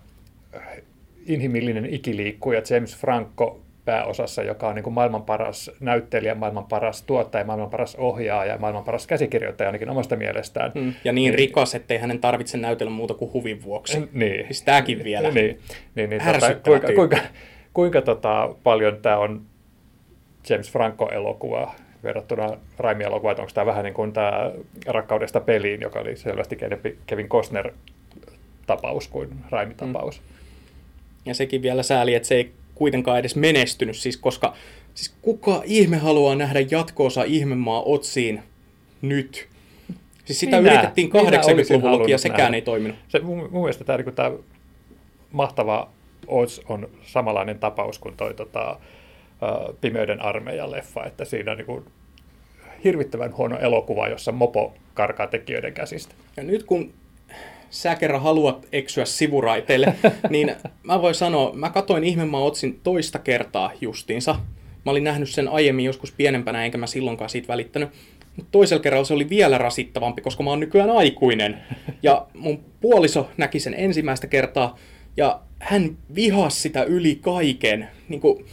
inhimillinen 1.26 1.86
ikiliikkuja 1.86 2.62
James 2.70 2.98
Franco 2.98 3.62
pääosassa, 3.86 4.44
joka 4.44 4.68
on 4.68 4.76
niin 4.76 4.84
kuin 4.84 4.94
maailman 4.94 5.24
paras 5.24 5.72
näyttelijä, 5.80 6.36
maailman 6.36 6.66
paras 6.66 7.02
tuottaja, 7.02 7.46
maailman 7.46 7.70
paras 7.70 7.96
ohjaaja 7.96 8.52
ja 8.52 8.60
maailman 8.60 8.84
paras 8.84 9.08
käsikirjoittaja 9.08 9.68
ainakin 9.68 9.90
omasta 9.90 10.16
mielestään. 10.16 10.72
Mm. 10.76 10.94
Ja 11.04 11.14
niin 11.14 11.34
rikas, 11.34 11.76
ettei 11.76 11.98
hänen 11.98 12.20
tarvitse 12.20 12.58
näytellä 12.58 12.92
muuta 12.92 13.14
kuin 13.14 13.34
huvin 13.34 13.64
vuoksi. 13.64 14.10
Niin. 14.14 14.46
Siis 14.46 14.62
tääkin 14.62 15.04
vielä. 15.04 15.32
Niin, 15.32 15.60
niin, 15.96 16.10
niin 16.10 16.22
tota, 16.34 16.56
kuinka, 16.56 16.88
kuinka, 16.96 17.18
kuinka 17.74 18.02
tota, 18.02 18.56
paljon 18.64 18.98
tämä 19.02 19.18
on 19.18 19.42
James 20.50 20.72
Franco-elokuva 20.72 21.76
verrattuna 22.04 22.58
Raimi-elokuvaan, 22.78 23.32
että 23.32 23.42
onko 23.42 23.52
tämä 23.54 23.66
vähän 23.66 23.84
niin 23.84 23.94
kuin 23.94 24.14
tämä 24.14 24.52
Rakkaudesta 24.86 25.40
peliin, 25.40 25.82
joka 25.82 26.00
oli 26.00 26.16
selvästi 26.16 26.58
Kevin 27.08 27.30
Costner-tapaus 27.30 29.08
kuin 29.08 29.30
Raimi-tapaus. 29.50 30.22
Mm. 30.22 30.26
Ja 31.26 31.34
sekin 31.34 31.62
vielä 31.62 31.84
sääli, 31.84 32.16
että 32.16 32.28
se 32.28 32.36
ei 32.36 32.52
kuitenkaan 32.76 33.20
edes 33.20 33.36
menestynyt, 33.36 33.98
siis 33.98 34.18
koska 34.18 34.54
siis 34.94 35.16
kuka 35.22 35.62
ihme 35.66 35.98
haluaa 35.98 36.36
nähdä 36.36 36.60
jatkoosa 36.72 37.24
Ihmemaa 37.24 37.84
Otsiin 37.84 38.44
nyt? 39.02 39.48
Siis 40.26 40.40
sitä 40.40 40.62
Minä. 40.62 40.72
yritettiin 40.72 41.10
Minä 41.14 41.42
olisin 41.46 41.78
80-luvullakin 41.78 42.12
ja 42.12 42.18
sekään 42.18 42.40
nähdä. 42.40 42.56
ei 42.56 42.62
toiminut. 42.62 42.98
Se, 43.08 43.20
mun, 43.20 43.38
mun 43.38 43.62
mielestä 43.62 43.84
tämä, 43.84 43.98
niin 43.98 44.16
tämä 44.16 44.32
mahtava 45.32 45.90
Oz 46.28 46.60
on 46.70 46.90
samanlainen 47.04 47.60
tapaus 47.60 48.00
kuin 48.00 48.18
toi 48.18 48.34
tota, 48.34 48.80
Pimeyden 49.82 50.22
armeijan 50.22 50.72
leffa, 50.72 51.06
että 51.06 51.26
siinä 51.26 51.52
on 51.52 51.58
niin 51.58 51.66
kuin 51.66 51.86
hirvittävän 52.84 53.38
huono 53.38 53.60
elokuva, 53.60 54.08
jossa 54.08 54.32
mopo 54.32 54.74
karkaa 54.94 55.28
tekijöiden 55.28 55.74
käsistä. 55.74 56.16
Ja 56.38 56.44
nyt 56.44 56.64
kun 56.64 56.94
sä 57.74 57.96
kerran 57.96 58.22
haluat 58.22 58.68
eksyä 58.72 59.06
sivuraiteille, 59.06 59.94
niin 60.30 60.56
mä 60.84 61.02
voin 61.02 61.16
sanoa, 61.16 61.54
mä 61.54 61.70
katoin 61.70 62.04
Ihmemaa 62.04 62.44
Otsin 62.44 62.80
toista 62.84 63.20
kertaa 63.20 63.72
justiinsa. 63.82 64.36
Mä 64.86 64.92
olin 64.92 65.04
nähnyt 65.04 65.30
sen 65.30 65.48
aiemmin 65.48 65.86
joskus 65.86 66.12
pienempänä, 66.12 66.66
enkä 66.66 66.78
mä 66.78 66.88
silloinkaan 66.88 67.30
siitä 67.30 67.48
välittänyt. 67.48 67.90
Mutta 68.36 68.52
toisella 68.52 68.84
kerralla 68.84 69.06
se 69.06 69.14
oli 69.14 69.30
vielä 69.30 69.58
rasittavampi, 69.58 70.22
koska 70.22 70.44
mä 70.44 70.50
oon 70.50 70.60
nykyään 70.60 70.90
aikuinen. 70.90 71.58
Ja 72.04 72.28
mun 72.34 72.66
puoliso 72.82 73.30
näki 73.38 73.60
sen 73.60 73.74
ensimmäistä 73.78 74.28
kertaa, 74.28 74.78
ja 75.18 75.42
hän 75.60 75.98
vihasi 76.16 76.62
sitä 76.62 76.84
yli 76.84 77.16
kaiken. 77.16 77.88
Niin 78.10 78.22
kuin 78.22 78.46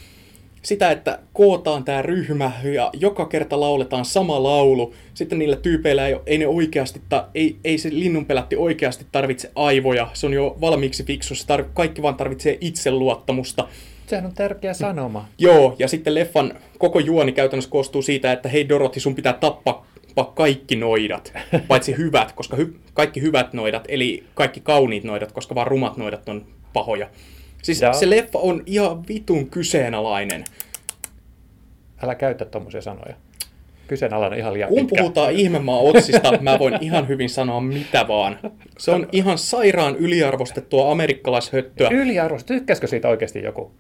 sitä, 0.63 0.91
että 0.91 1.19
kootaan 1.33 1.85
tämä 1.85 2.03
ryhmä 2.03 2.53
ja 2.75 2.91
joka 2.93 3.27
kerta 3.27 3.61
lauletaan 3.61 4.05
sama 4.05 4.43
laulu. 4.43 4.95
Sitten 5.15 5.39
niillä 5.39 5.57
tyypeillä 5.57 6.07
ei, 6.07 6.17
ei 6.27 6.39
ne 6.39 6.47
oikeasti, 6.47 7.01
ta, 7.09 7.29
ei, 7.35 7.57
ei 7.65 7.79
se 7.79 7.91
linnunpelätti 7.93 8.57
oikeasti 8.57 9.07
tarvitse 9.13 9.51
aivoja. 9.55 10.09
Se 10.13 10.27
on 10.27 10.33
jo 10.33 10.57
valmiiksi 10.61 11.05
fiksu, 11.05 11.35
se 11.35 11.45
tar- 11.45 11.69
kaikki 11.75 12.03
vaan 12.03 12.15
tarvitsee 12.15 12.59
itseluottamusta. 12.61 13.69
Sehän 14.07 14.27
on 14.27 14.35
tärkeä 14.35 14.75
sanoma. 14.75 15.29
Joo, 15.39 15.77
ja 15.79 15.89
sitten 15.89 16.15
leffan 16.15 16.55
koko 16.79 16.99
juoni 16.99 17.33
käytännössä 17.33 17.71
koostuu 17.71 18.03
siitä, 18.03 18.33
että 18.33 18.49
hei 18.49 18.69
Dorothy, 18.69 19.01
sun 19.01 19.15
pitää 19.15 19.33
tappaa 19.33 19.87
kaikki 20.35 20.77
noidat, 20.77 21.33
paitsi 21.69 21.97
hyvät, 21.97 22.33
koska 22.33 22.57
hy- 22.57 22.75
kaikki 22.95 23.21
hyvät 23.21 23.53
noidat, 23.53 23.85
eli 23.89 24.25
kaikki 24.35 24.61
kauniit 24.61 25.05
noidat, 25.05 25.33
koska 25.33 25.55
vaan 25.55 25.67
rumat 25.67 25.97
noidat 25.97 26.29
on 26.29 26.47
pahoja. 26.73 27.09
Siis 27.63 27.83
Joo. 27.83 27.93
se 27.95 28.11
leffa 28.11 28.39
on 28.39 28.63
ihan 28.67 29.09
vitun 29.09 29.51
kyseenalainen. 29.51 30.45
Älä 32.03 32.15
käytä 32.15 32.45
tuommoisia 32.45 32.81
sanoja. 32.83 33.15
Kyseenalainen 33.89 34.39
ihan 34.39 34.55
liian 34.55 34.69
Kun 34.69 34.79
pitkä. 34.79 34.99
puhutaan 34.99 35.33
ihmemaa 35.33 35.79
otsista, 35.79 36.39
mä 36.41 36.59
voin 36.59 36.79
ihan 36.81 37.09
hyvin 37.09 37.31
sanoa 37.31 37.61
mitä 37.61 38.09
vaan. 38.09 38.39
Se 38.79 38.91
on 38.91 39.09
ihan 39.13 39.39
sairaan 39.39 39.97
yliarvostettua 39.97 40.93
amerikkalaishöttöä. 40.93 41.89
Yliarvoista, 41.91 42.47
tykkäskö 42.47 42.87
siitä 42.87 43.09
oikeasti 43.09 43.43
joku? 43.43 43.73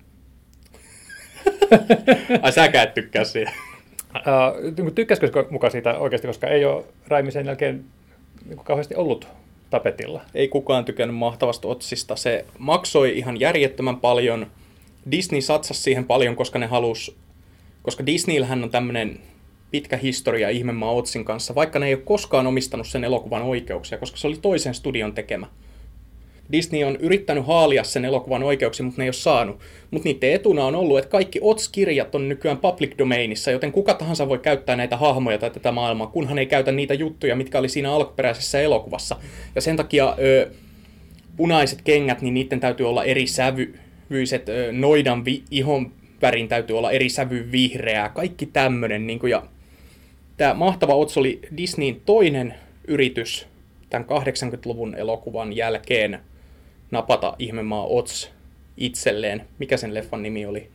Ai 2.43 2.53
säkään 2.53 2.89
et 2.89 2.95
tykkää 2.95 3.25
siitä. 3.25 3.51
Uh, 4.15 4.93
tykkäskö 4.95 5.47
mukaan 5.51 5.71
siitä 5.71 5.99
oikeasti, 5.99 6.27
koska 6.27 6.47
ei 6.47 6.65
ole 6.65 6.85
Raimi 7.09 7.31
sen 7.31 7.47
jälkeen 7.47 7.85
niin 8.49 8.59
kauheasti 8.59 8.95
ollut 8.95 9.29
tapetilla. 9.71 10.21
Ei 10.35 10.49
kukaan 10.49 10.85
tykännyt 10.85 11.17
mahtavasta 11.17 11.69
otsista. 11.69 12.17
Se 12.17 12.45
maksoi 12.59 13.19
ihan 13.19 13.41
järjettömän 13.41 13.97
paljon. 13.97 14.47
Disney 15.11 15.41
satsasi 15.41 15.83
siihen 15.83 16.05
paljon, 16.05 16.37
koska 16.37 16.59
ne 16.59 16.67
halus, 16.67 17.17
koska 17.83 18.07
Disneyllähän 18.07 18.65
on 18.65 18.71
tämmöinen 18.71 19.21
pitkä 19.71 19.97
historia 19.97 20.49
Ihmemaa 20.49 20.93
Otsin 20.93 21.25
kanssa, 21.25 21.55
vaikka 21.55 21.79
ne 21.79 21.87
ei 21.87 21.95
ole 21.95 22.03
koskaan 22.03 22.47
omistanut 22.47 22.87
sen 22.87 23.05
elokuvan 23.05 23.43
oikeuksia, 23.43 23.99
koska 23.99 24.17
se 24.17 24.27
oli 24.27 24.37
toisen 24.43 24.75
studion 24.75 25.15
tekemä. 25.15 25.47
Disney 26.53 26.85
on 26.85 26.97
yrittänyt 26.97 27.47
haalia 27.47 27.85
sen 27.85 28.05
elokuvan 28.05 28.43
oikeuksia, 28.43 28.85
mutta 28.85 29.01
ne 29.01 29.05
ei 29.05 29.09
ole 29.09 29.13
saanut. 29.13 29.59
Mutta 29.91 30.09
niiden 30.09 30.33
etuna 30.33 30.65
on 30.65 30.75
ollut, 30.75 30.99
että 30.99 31.11
kaikki 31.11 31.39
OTS-kirjat 31.43 32.15
on 32.15 32.29
nykyään 32.29 32.59
public 32.59 32.99
domainissa, 32.99 33.51
joten 33.51 33.73
kuka 33.73 33.95
tahansa 33.95 34.29
voi 34.29 34.39
käyttää 34.39 34.77
näitä 34.77 34.97
hahmoja 34.97 35.39
tai 35.39 35.51
tätä 35.51 35.73
maailmaa, 35.73 36.07
kunhan 36.07 36.39
ei 36.39 36.47
käytä 36.47 36.73
niitä 36.73 36.95
juttuja, 36.95 37.37
mitkä 37.37 37.59
oli 37.59 37.69
siinä 37.69 37.93
alkuperäisessä 37.93 38.61
elokuvassa. 38.61 39.17
Ja 39.55 39.61
sen 39.61 39.77
takia 39.77 40.17
ö, 40.19 40.51
punaiset 41.37 41.83
kengät, 41.83 42.23
niin 42.23 42.35
niiden 42.35 42.61
täytyy 42.61 42.89
olla 42.89 43.05
eri 43.05 43.27
sävyiset, 43.27 44.49
ö, 44.49 44.73
noidan 44.73 45.25
vi- 45.25 45.43
ihon 45.51 45.93
värin 46.23 46.49
täytyy 46.49 46.79
olla 46.79 46.91
eri 46.91 47.09
sävy 47.09 47.53
vihreää, 47.53 48.09
kaikki 48.09 48.47
tämmöinen. 48.47 49.07
Niin 49.07 49.21
ja 49.31 49.43
tämä 50.37 50.55
mahtava 50.55 50.95
Ots 50.95 51.19
oli 51.19 51.41
Disneyn 51.57 52.01
toinen 52.07 52.55
yritys 52.89 53.47
tämän 53.91 54.07
80-luvun 54.07 54.95
elokuvan 54.95 55.57
jälkeen 55.57 56.21
napata 56.91 57.37
Ihmemaa 57.39 57.85
Ots 57.85 58.31
itselleen. 58.77 59.49
Mikä 59.59 59.77
sen 59.77 59.95
leffan 59.95 60.23
nimi 60.23 60.47
oli? 60.47 60.71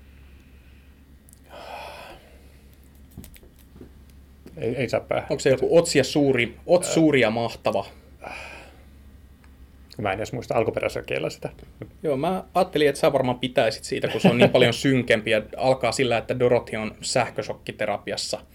Ei, 4.57 4.75
ei 4.75 4.89
saa 4.89 4.99
päähän. 4.99 5.27
Onko 5.29 5.39
se 5.39 5.49
joku 5.49 5.77
Otsia 5.77 6.03
suuri, 6.03 6.55
Ots 6.65 6.93
suuri 6.93 7.21
ja 7.21 7.31
mahtava? 7.31 7.85
Mä 9.97 10.11
en 10.11 10.17
edes 10.17 10.33
muista 10.33 10.55
alkuperäisellä 10.55 11.29
sitä. 11.29 11.49
Joo, 12.03 12.17
mä 12.17 12.43
ajattelin, 12.53 12.89
että 12.89 13.01
sä 13.01 13.13
varmaan 13.13 13.39
pitäisit 13.39 13.83
siitä, 13.83 14.07
kun 14.07 14.21
se 14.21 14.27
on 14.27 14.37
niin 14.37 14.49
paljon 14.49 14.73
synkempi 14.83 15.31
ja 15.31 15.41
alkaa 15.57 15.91
sillä, 15.91 16.17
että 16.17 16.39
Dorothy 16.39 16.77
on 16.77 16.95
sähkösokkiterapiassa– 17.01 18.41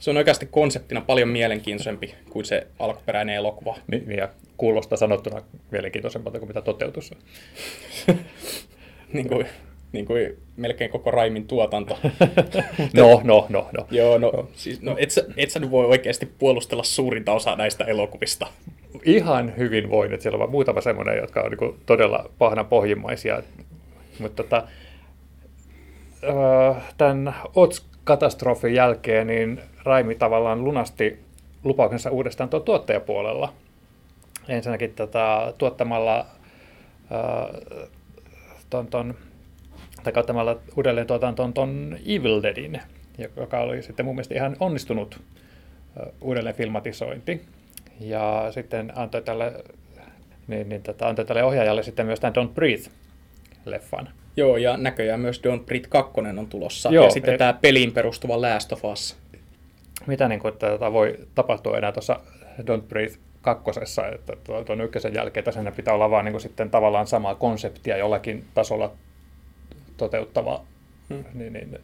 se 0.00 0.10
on 0.10 0.16
oikeasti 0.16 0.46
konseptina 0.46 1.00
paljon 1.00 1.28
mielenkiintoisempi 1.28 2.14
kuin 2.30 2.44
se 2.44 2.66
alkuperäinen 2.78 3.34
elokuva. 3.34 3.76
Niin, 3.86 4.16
ja 4.16 4.28
kuulostaa 4.56 4.98
sanottuna 4.98 5.42
mielenkiintoisempalta 5.70 6.38
kuin 6.38 6.48
mitä 6.48 6.62
toteutus 6.62 7.12
on. 7.12 7.18
niin, 9.12 9.28
kuin, 9.28 9.46
niin 9.92 10.06
kuin 10.06 10.36
melkein 10.56 10.90
koko 10.90 11.10
Raimin 11.10 11.46
tuotanto. 11.46 11.98
no, 12.94 13.20
no, 13.24 13.46
no, 13.48 13.68
no. 13.78 13.86
Joo, 13.90 14.18
no, 14.18 14.30
no. 14.36 14.48
Siis, 14.54 14.82
no 14.82 14.96
et, 14.98 15.10
sä, 15.10 15.24
et 15.36 15.50
sä 15.50 15.60
nyt 15.60 15.70
voi 15.70 15.86
oikeasti 15.86 16.26
puolustella 16.38 16.82
suurinta 16.82 17.32
osaa 17.32 17.56
näistä 17.56 17.84
elokuvista. 17.84 18.46
Ihan 19.04 19.56
hyvin 19.56 19.90
voin, 19.90 20.12
että 20.12 20.22
siellä 20.22 20.44
on 20.44 20.50
muutama 20.50 20.80
semmoinen, 20.80 21.16
jotka 21.16 21.40
on 21.40 21.50
niin 21.50 21.80
todella 21.86 22.30
pahana 22.38 22.64
pohjimmaisia. 22.64 23.42
Mutta 24.18 24.42
tota, 24.42 24.68
tämän 26.98 27.34
OTS-katastrofin 28.10 28.74
jälkeen 28.74 29.26
niin 29.26 29.60
Raimi 29.84 30.14
tavallaan 30.14 30.64
lunasti 30.64 31.18
lupauksensa 31.64 32.10
uudestaan 32.10 32.50
tuon 32.50 32.62
tuottajapuolella. 32.62 33.52
Ensinnäkin 34.48 34.94
tota, 34.94 35.54
tuottamalla 35.58 36.18
äh, 36.18 36.26
ton, 38.70 38.86
ton, 38.86 39.14
tai 40.02 40.12
uudelleen 40.76 41.06
tuotantoon 41.06 41.52
ton 41.52 41.96
Evil 42.06 42.42
Deadin, 42.42 42.80
joka 43.36 43.60
oli 43.60 43.82
sitten 43.82 44.06
mun 44.06 44.14
mielestä 44.14 44.34
ihan 44.34 44.56
onnistunut 44.60 45.20
äh, 46.00 46.06
uudelleen 46.20 46.56
filmatisointi. 46.56 47.44
Ja 48.00 48.46
sitten 48.50 48.92
antoi 48.94 49.22
tälle, 49.22 49.64
niin, 50.46 50.68
niin, 50.68 50.82
tota, 50.82 51.08
antoi 51.08 51.24
tälle 51.24 51.44
ohjaajalle 51.44 51.82
sitten 51.82 52.06
myös 52.06 52.20
tämän 52.20 52.34
Don't 52.34 52.54
Breathe-leffan. 52.54 54.08
Joo, 54.36 54.56
ja 54.56 54.76
näköjään 54.76 55.20
myös 55.20 55.40
Don't 55.40 55.64
Breathe 55.64 55.88
2 55.88 56.12
on 56.38 56.46
tulossa. 56.46 56.88
Joo, 56.92 57.04
ja 57.04 57.10
sitten 57.10 57.34
et... 57.34 57.38
tämä 57.38 57.52
peliin 57.52 57.92
perustuva 57.92 58.40
Last 58.40 58.72
of 58.72 58.84
Us. 58.84 59.16
Mitä 60.06 60.28
niin 60.28 60.40
kuin, 60.40 60.54
tätä 60.58 60.92
voi 60.92 61.18
tapahtua 61.34 61.78
enää 61.78 61.92
tuossa 61.92 62.20
Don't 62.60 62.82
Breathe 62.88 63.18
kakkosessa, 63.42 64.08
että 64.08 64.32
tuon 64.66 64.80
ykkösen 64.80 65.14
jälkeen 65.14 65.44
tässä 65.44 65.72
pitää 65.76 65.94
olla 65.94 66.10
vaan 66.10 66.24
niin 66.24 66.32
kuin 66.32 66.42
sitten 66.42 66.70
tavallaan 66.70 67.06
samaa 67.06 67.34
konseptia 67.34 67.96
jollakin 67.96 68.44
tasolla 68.54 68.92
toteuttava 69.96 70.64
hmm. 71.08 71.24
niin, 71.34 71.52
niin, 71.52 71.78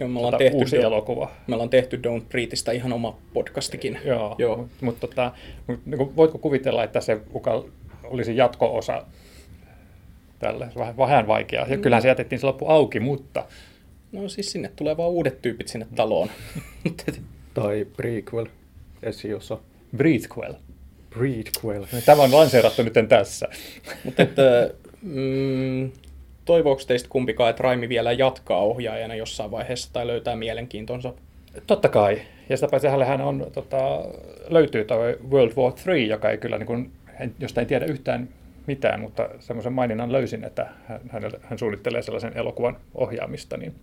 Joo, 0.00 0.08
me 0.08 0.18
ollaan 0.18 0.32
tota, 0.32 0.38
tehty 0.38 0.56
uusi 0.56 0.76
do, 0.76 0.82
elokuva. 0.82 1.30
Me 1.46 1.54
ollaan 1.54 1.70
tehty 1.70 2.00
Don't 2.06 2.22
Breatheista 2.28 2.72
ihan 2.72 2.92
oma 2.92 3.18
podcastikin. 3.34 3.98
Joo, 4.04 4.34
Joo. 4.38 4.56
mutta 4.56 4.74
mut, 4.80 5.00
tota, 5.00 5.32
mut, 5.66 5.80
niin 5.86 6.16
voitko 6.16 6.38
kuvitella, 6.38 6.84
että 6.84 7.00
se 7.00 7.20
muka 7.32 7.64
olisi 8.04 8.36
jatko-osa 8.36 9.04
tälle? 10.42 10.68
Vähän, 10.98 11.26
vaikeaa. 11.26 11.66
Ja 11.68 11.76
mm. 11.76 11.82
kyllähän 11.82 12.02
se 12.02 12.08
jätettiin 12.08 12.38
se 12.38 12.46
loppu 12.46 12.66
auki, 12.66 13.00
mutta... 13.00 13.44
No 14.12 14.28
siis 14.28 14.52
sinne 14.52 14.70
tulee 14.76 14.96
vaan 14.96 15.10
uudet 15.10 15.42
tyypit 15.42 15.68
sinne 15.68 15.86
taloon. 15.96 16.28
tai 17.54 17.86
prequel, 17.96 18.46
esiosa. 19.02 19.58
Breathquell. 19.96 20.54
Breathquell. 21.10 21.84
Tämä 22.06 22.22
on 22.22 22.32
lanseerattu 22.32 22.82
nyt 22.82 22.94
tässä. 23.08 23.48
Mutta 24.04 24.22
että, 24.22 24.70
mm, 25.02 25.90
toivooko 26.44 26.82
teistä 26.86 27.08
kumpikaan, 27.08 27.50
että 27.50 27.62
Raimi 27.62 27.88
vielä 27.88 28.12
jatkaa 28.12 28.60
ohjaajana 28.60 29.14
jossain 29.14 29.50
vaiheessa 29.50 29.92
tai 29.92 30.06
löytää 30.06 30.36
mielenkiintonsa? 30.36 31.14
Totta 31.66 31.88
kai. 31.88 32.20
Ja 32.48 32.56
sitä 32.56 32.68
paitsi 32.70 32.88
hän 32.88 33.20
on, 33.20 33.46
tota, 33.52 34.04
löytyy 34.48 34.84
tuo 34.84 34.96
World 35.30 35.52
War 35.56 35.72
3, 35.84 35.98
joka 35.98 36.30
ei 36.30 36.38
kyllä, 36.38 36.58
niin 36.58 36.66
kuin, 36.66 36.92
josta 37.38 37.60
en 37.60 37.66
tiedä 37.66 37.84
yhtään 37.84 38.28
mitään, 38.66 39.00
mutta 39.00 39.28
semmoisen 39.38 39.72
maininnan 39.72 40.12
löysin, 40.12 40.44
että 40.44 40.68
hän, 40.88 41.22
hän 41.42 41.58
suunnittelee 41.58 42.02
sellaisen 42.02 42.36
elokuvan 42.36 42.76
ohjaamista, 42.94 43.56
niin 43.56 43.74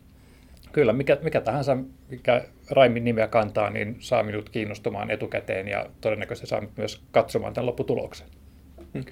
kyllä 0.71 0.93
mikä, 0.93 1.17
mikä 1.23 1.41
tahansa, 1.41 1.77
mikä 2.09 2.45
Raimin 2.71 3.03
nimeä 3.03 3.27
kantaa, 3.27 3.69
niin 3.69 3.95
saa 3.99 4.23
minut 4.23 4.49
kiinnostumaan 4.49 5.11
etukäteen 5.11 5.67
ja 5.67 5.85
todennäköisesti 6.01 6.47
saa 6.47 6.61
myös 6.77 7.01
katsomaan 7.11 7.53
tämän 7.53 7.65
lopputuloksen. 7.65 8.27
Hmm. 8.93 9.03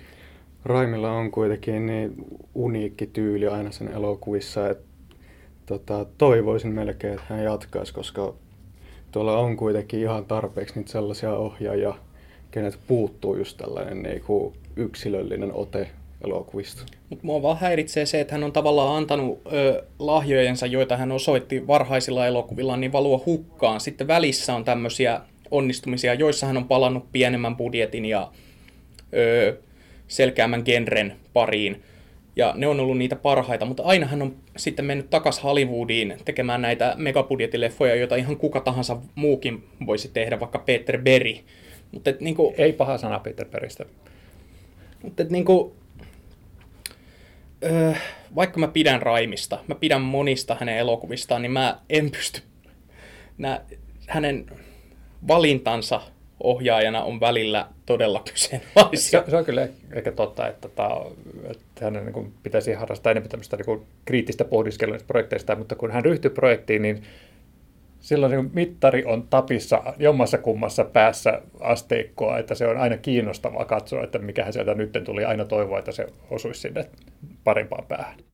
Raimilla 0.65 1.11
on 1.11 1.31
kuitenkin 1.31 1.85
niin 1.85 2.13
uniikki 2.55 3.07
tyyli 3.07 3.47
aina 3.47 3.71
sen 3.71 3.87
elokuvissa, 3.87 4.69
että 4.69 4.83
tota, 5.65 6.05
toivoisin 6.17 6.71
melkein, 6.73 7.13
että 7.13 7.25
hän 7.29 7.43
jatkaisi, 7.43 7.93
koska 7.93 8.33
tuolla 9.11 9.37
on 9.37 9.57
kuitenkin 9.57 9.99
ihan 9.99 10.25
tarpeeksi 10.25 10.75
niitä 10.75 10.91
sellaisia 10.91 11.33
ohjaajia, 11.33 11.93
kenet 12.51 12.79
puuttuu 12.87 13.35
just 13.35 13.57
tällainen 13.57 14.03
niin 14.03 14.21
kuin 14.21 14.53
yksilöllinen 14.77 15.53
ote 15.53 15.87
elokuvista. 16.23 16.81
Mutta 17.09 17.25
mua 17.25 17.41
vaan 17.41 17.57
häiritsee 17.57 18.05
se, 18.05 18.21
että 18.21 18.33
hän 18.33 18.43
on 18.43 18.51
tavallaan 18.51 18.97
antanut 18.97 19.41
ö, 19.51 19.83
lahjojensa, 19.99 20.65
joita 20.65 20.97
hän 20.97 21.11
osoitti 21.11 21.67
varhaisilla 21.67 22.27
elokuvilla, 22.27 22.77
niin 22.77 22.91
valua 22.91 23.21
hukkaan. 23.25 23.79
Sitten 23.79 24.07
välissä 24.07 24.55
on 24.55 24.65
tämmöisiä 24.65 25.21
onnistumisia, 25.51 26.13
joissa 26.13 26.47
hän 26.47 26.57
on 26.57 26.67
palannut 26.67 27.11
pienemmän 27.11 27.55
budjetin 27.55 28.05
ja 28.05 28.31
ö, 29.13 29.57
selkeämmän 30.07 30.61
genren 30.65 31.13
pariin. 31.33 31.83
Ja 32.35 32.53
ne 32.55 32.67
on 32.67 32.79
ollut 32.79 32.97
niitä 32.97 33.15
parhaita, 33.15 33.65
mutta 33.65 33.83
aina 33.83 34.07
hän 34.07 34.21
on 34.21 34.35
sitten 34.57 34.85
mennyt 34.85 35.09
takaisin 35.09 35.43
Hollywoodiin 35.43 36.17
tekemään 36.25 36.61
näitä 36.61 36.93
megabudjetileffoja, 36.97 37.95
joita 37.95 38.15
ihan 38.15 38.37
kuka 38.37 38.59
tahansa 38.59 38.97
muukin 39.15 39.63
voisi 39.85 40.09
tehdä, 40.13 40.39
vaikka 40.39 40.59
Peter 40.59 41.01
Berry. 41.01 41.35
Mutta 41.91 42.09
et, 42.09 42.21
niinku, 42.21 42.53
Ei 42.57 42.73
paha 42.73 42.97
sana 42.97 43.19
Peter 43.19 43.47
Berrystä. 43.47 43.85
Mutta 45.03 45.23
niinku, 45.23 45.75
öö, 47.63 47.93
vaikka 48.35 48.59
mä 48.59 48.67
pidän 48.67 49.01
Raimista, 49.01 49.59
mä 49.67 49.75
pidän 49.75 50.01
monista 50.01 50.57
hänen 50.59 50.77
elokuvistaan, 50.77 51.41
niin 51.41 51.51
mä 51.51 51.79
en 51.89 52.11
pysty, 52.11 52.41
nää, 53.37 53.61
hänen 54.07 54.45
valintansa 55.27 56.01
ohjaajana 56.43 57.03
on 57.03 57.19
välillä 57.19 57.67
todella 57.85 58.23
kyseenalaisia. 58.31 59.23
Se, 59.25 59.31
se 59.31 59.37
on 59.37 59.45
kyllä 59.45 59.67
ehkä 59.93 60.11
totta, 60.11 60.47
että, 60.47 60.67
että, 60.67 60.87
että 61.51 61.85
hänen 61.85 62.05
niin 62.05 62.13
kuin, 62.13 62.33
pitäisi 62.43 62.73
harrastaa 62.73 63.11
enemmän 63.11 63.29
tämmöistä 63.29 63.57
niin 63.57 63.65
kuin, 63.65 63.85
kriittistä 64.05 64.45
pohdiskelua 64.45 64.97
projekteista, 65.07 65.55
mutta 65.55 65.75
kun 65.75 65.91
hän 65.91 66.05
ryhtyy 66.05 66.31
projektiin, 66.31 66.81
niin 66.81 67.03
silloin 68.07 68.31
niin 68.31 68.51
mittari 68.53 69.05
on 69.05 69.27
tapissa 69.29 69.83
jommassa 69.99 70.37
kummassa 70.37 70.83
päässä 70.83 71.41
asteikkoa, 71.59 72.37
että 72.37 72.55
se 72.55 72.67
on 72.67 72.77
aina 72.77 72.97
kiinnostavaa 72.97 73.65
katsoa, 73.65 74.03
että 74.03 74.19
mikä 74.19 74.51
sieltä 74.51 74.73
nyt 74.73 74.97
tuli 75.03 75.25
aina 75.25 75.45
toivoa, 75.45 75.79
että 75.79 75.91
se 75.91 76.07
osuisi 76.29 76.61
sinne 76.61 76.89
parempaan 77.43 77.85
päähän. 77.87 78.17